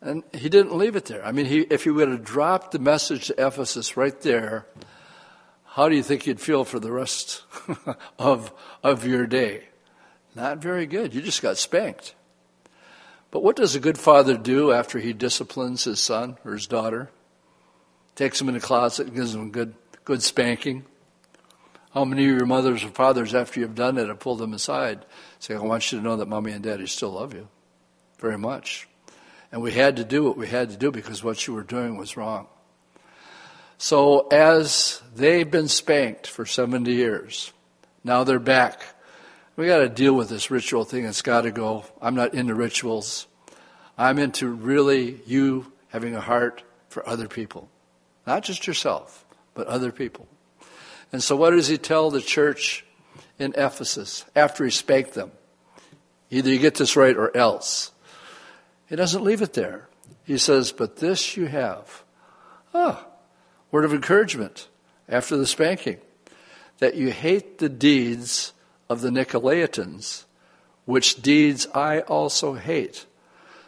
[0.01, 1.25] And he didn't leave it there.
[1.25, 4.65] I mean, he, if he would have dropped the message to Ephesus right there,
[5.73, 7.41] how do you think you'd feel for the rest
[8.19, 8.53] of,
[8.83, 9.63] of your day?
[10.35, 11.15] Not very good.
[11.15, 12.13] You just got spanked.
[13.31, 17.09] But what does a good father do after he disciplines his son or his daughter?
[18.15, 19.73] Takes him in the closet and gives them good
[20.05, 20.85] good spanking.
[21.91, 25.03] How many of your mothers or fathers, after you've done it, have pulled them aside,
[25.39, 27.47] say, I want you to know that mommy and daddy still love you
[28.19, 28.87] very much.
[29.51, 31.97] And we had to do what we had to do because what you were doing
[31.97, 32.47] was wrong.
[33.83, 37.51] So as they've been spanked for 70 years,
[38.01, 38.81] now they're back.
[39.57, 41.03] We got to deal with this ritual thing.
[41.03, 41.83] It's got to go.
[42.01, 43.27] I'm not into rituals.
[43.97, 47.67] I'm into really you having a heart for other people,
[48.25, 50.29] not just yourself but other people.
[51.11, 52.85] And so, what does he tell the church
[53.37, 55.33] in Ephesus after he spanked them?
[56.29, 57.91] Either you get this right or else.
[58.87, 59.89] He doesn't leave it there.
[60.23, 62.05] He says, But this you have.
[62.73, 63.07] Ah,
[63.73, 64.69] word of encouragement
[65.09, 65.97] after the spanking
[66.77, 68.53] that you hate the deeds
[68.89, 70.23] of the Nicolaitans,
[70.85, 73.05] which deeds I also hate.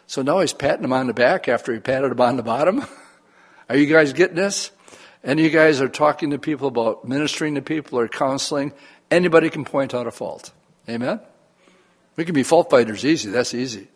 [0.06, 2.86] So now he's patting him on the back after he patted him on the bottom.
[3.68, 4.70] Are you guys getting this?
[5.26, 8.72] and you guys are talking to people about ministering to people or counseling,
[9.10, 10.52] anybody can point out a fault.
[10.88, 11.20] Amen?
[12.14, 13.30] We can be fault finders easy.
[13.30, 13.88] That's easy.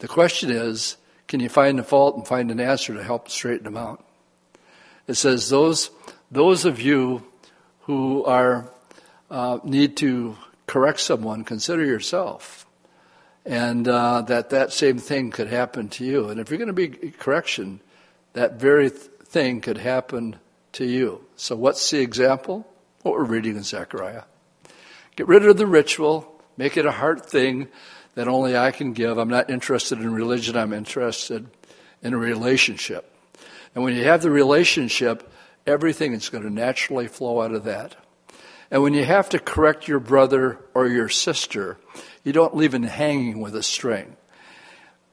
[0.00, 3.64] The question is, can you find the fault and find an answer to help straighten
[3.64, 4.04] them out?
[5.06, 5.90] It says those
[6.30, 7.24] those of you
[7.82, 8.70] who are
[9.30, 10.36] uh, need to
[10.66, 12.66] correct someone, consider yourself,
[13.44, 16.28] and uh, that that same thing could happen to you.
[16.28, 17.80] And if you're going to be correction,
[18.32, 20.36] that very th- thing could happen
[20.72, 21.24] to you.
[21.36, 22.66] So, what's the example?
[23.02, 24.22] What we're reading in Zechariah.
[25.16, 27.68] Get rid of the ritual, make it a heart thing
[28.14, 29.18] that only I can give.
[29.18, 31.48] I'm not interested in religion, I'm interested
[32.02, 33.11] in a relationship.
[33.74, 35.30] And when you have the relationship,
[35.66, 37.96] everything is going to naturally flow out of that.
[38.70, 41.78] And when you have to correct your brother or your sister,
[42.24, 44.16] you don't leave them hanging with a string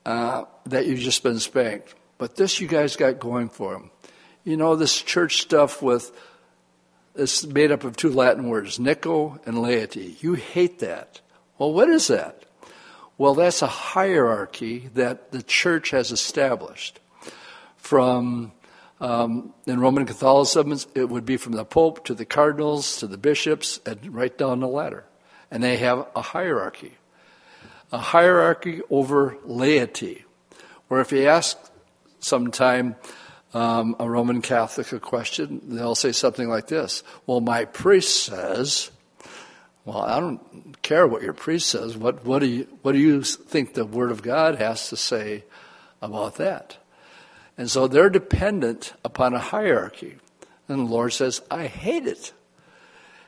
[0.05, 1.93] uh, that you've just been spanked.
[2.17, 3.91] But this you guys got going for them.
[4.43, 6.11] You know, this church stuff with
[7.15, 10.15] it's made up of two Latin words, nico and laity.
[10.21, 11.19] You hate that.
[11.57, 12.43] Well, what is that?
[13.17, 16.99] Well, that's a hierarchy that the church has established.
[17.79, 18.51] From
[19.01, 23.17] um, in Roman Catholicism, it would be from the Pope to the cardinals to the
[23.17, 25.05] bishops and right down the ladder.
[25.49, 26.95] And they have a hierarchy.
[27.91, 30.25] A hierarchy over laity.
[30.87, 31.57] Where if you ask
[32.19, 32.95] sometime
[33.53, 38.91] um, a Roman Catholic a question, they'll say something like this Well, my priest says,
[39.85, 41.97] well, I don't care what your priest says.
[41.97, 45.45] What, what, do you, what do you think the Word of God has to say
[46.01, 46.77] about that?
[47.59, 50.15] And so they're dependent upon a hierarchy.
[50.69, 52.31] And the Lord says, I hate it.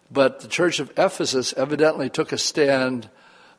[0.10, 3.10] But the church of Ephesus evidently took a stand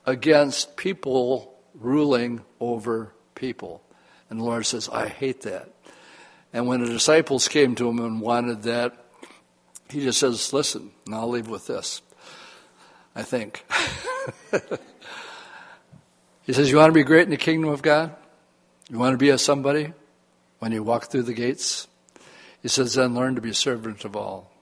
[0.07, 3.83] against people ruling over people.
[4.31, 5.71] And the Lord says, I hate that.
[6.55, 8.97] And when the disciples came to him and wanted that,
[9.91, 12.01] he just says, Listen, and I'll leave with this.
[13.15, 13.63] I think.
[16.45, 18.17] he says, You want to be great in the kingdom of God?
[18.89, 19.93] You want to be a somebody?
[20.63, 21.89] When you walk through the gates?
[22.63, 24.53] He says, then learn to be servant of all.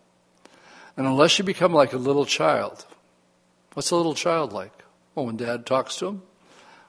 [0.97, 2.87] And unless you become like a little child,
[3.75, 4.73] what's a little child like?
[5.15, 6.23] Well, when dad talks to him,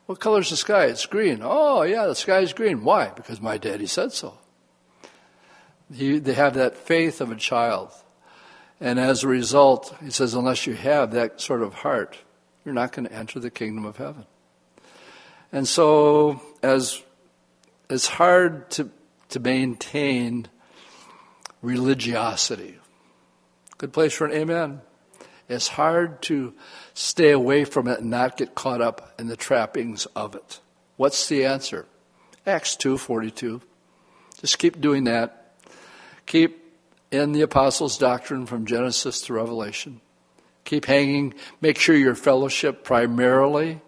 [0.05, 0.85] what color is the sky?
[0.85, 1.41] It's green.
[1.43, 2.85] Oh, yeah, the sky is green.
[2.85, 3.09] Why?
[3.13, 4.37] Because my daddy said so.
[5.93, 7.91] He, they have that faith of a child.
[8.79, 12.17] And as a result, he says, unless you have that sort of heart,
[12.63, 14.25] you're not going to enter the kingdom of heaven.
[15.51, 17.03] And so, as
[17.89, 18.89] it's hard to
[19.31, 20.47] to maintain
[21.61, 22.77] religiosity.
[23.77, 24.81] Good place for an amen.
[25.49, 26.53] It's hard to
[26.93, 30.59] stay away from it and not get caught up in the trappings of it.
[30.95, 31.85] What's the answer?
[32.45, 33.61] Acts 2:42.
[34.39, 35.55] Just keep doing that.
[36.25, 36.57] Keep
[37.11, 39.99] in the apostles' doctrine from Genesis to Revelation.
[40.63, 41.33] Keep hanging.
[41.59, 43.81] Make sure your fellowship primarily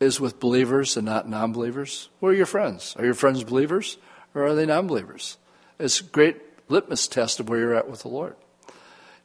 [0.00, 2.08] is with believers and not non believers.
[2.20, 2.96] Who are your friends?
[2.98, 3.96] Are your friends believers?
[4.36, 5.38] Or are they non believers?
[5.78, 6.36] It's a great
[6.68, 8.36] litmus test of where you're at with the Lord.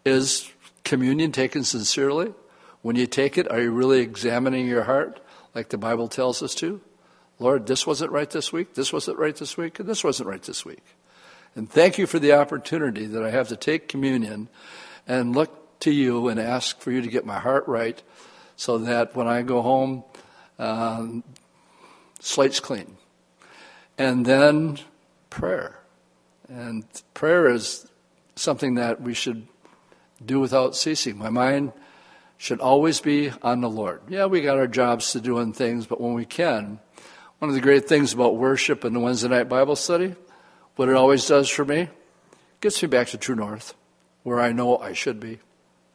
[0.05, 0.51] Is
[0.83, 2.33] communion taken sincerely?
[2.81, 5.19] When you take it, are you really examining your heart
[5.53, 6.81] like the Bible tells us to?
[7.37, 10.41] Lord, this wasn't right this week, this wasn't right this week, and this wasn't right
[10.41, 10.83] this week.
[11.55, 14.47] And thank you for the opportunity that I have to take communion
[15.07, 18.01] and look to you and ask for you to get my heart right
[18.55, 20.03] so that when I go home,
[20.59, 21.23] um,
[22.19, 22.95] slate's clean.
[23.97, 24.79] And then
[25.31, 25.79] prayer.
[26.47, 27.87] And prayer is
[28.35, 29.47] something that we should
[30.23, 31.17] do without ceasing.
[31.17, 31.71] My mind
[32.37, 34.01] should always be on the Lord.
[34.07, 36.79] Yeah, we got our jobs to do and things, but when we can,
[37.39, 40.15] one of the great things about worship and the Wednesday night Bible study,
[40.75, 41.89] what it always does for me,
[42.59, 43.73] gets me back to True North,
[44.23, 45.39] where I know I should be.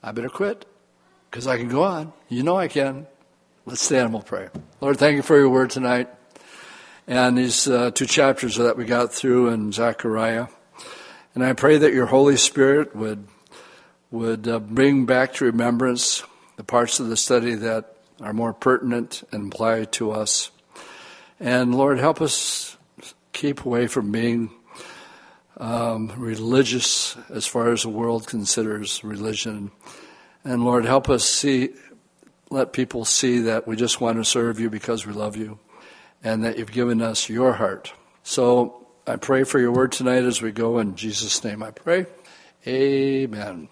[0.02, 0.66] I better quit,
[1.30, 2.12] because I can go on.
[2.28, 3.06] You know I can.
[3.64, 4.48] Let's stand and we'll pray.
[4.80, 6.08] Lord, thank you for your word tonight
[7.06, 10.48] and these uh, two chapters that we got through in Zechariah.
[11.34, 13.26] And I pray that your Holy Spirit would
[14.10, 16.22] would uh, bring back to remembrance
[16.56, 20.50] the parts of the study that are more pertinent and apply to us.
[21.38, 22.76] And Lord, help us
[23.32, 24.50] keep away from being
[25.58, 29.72] um, religious as far as the world considers religion.
[30.44, 31.70] And Lord, help us see,
[32.48, 35.58] let people see that we just want to serve you because we love you
[36.26, 37.92] and that you've given us your heart.
[38.24, 40.80] So I pray for your word tonight as we go.
[40.80, 42.06] In Jesus' name I pray.
[42.66, 43.68] Amen.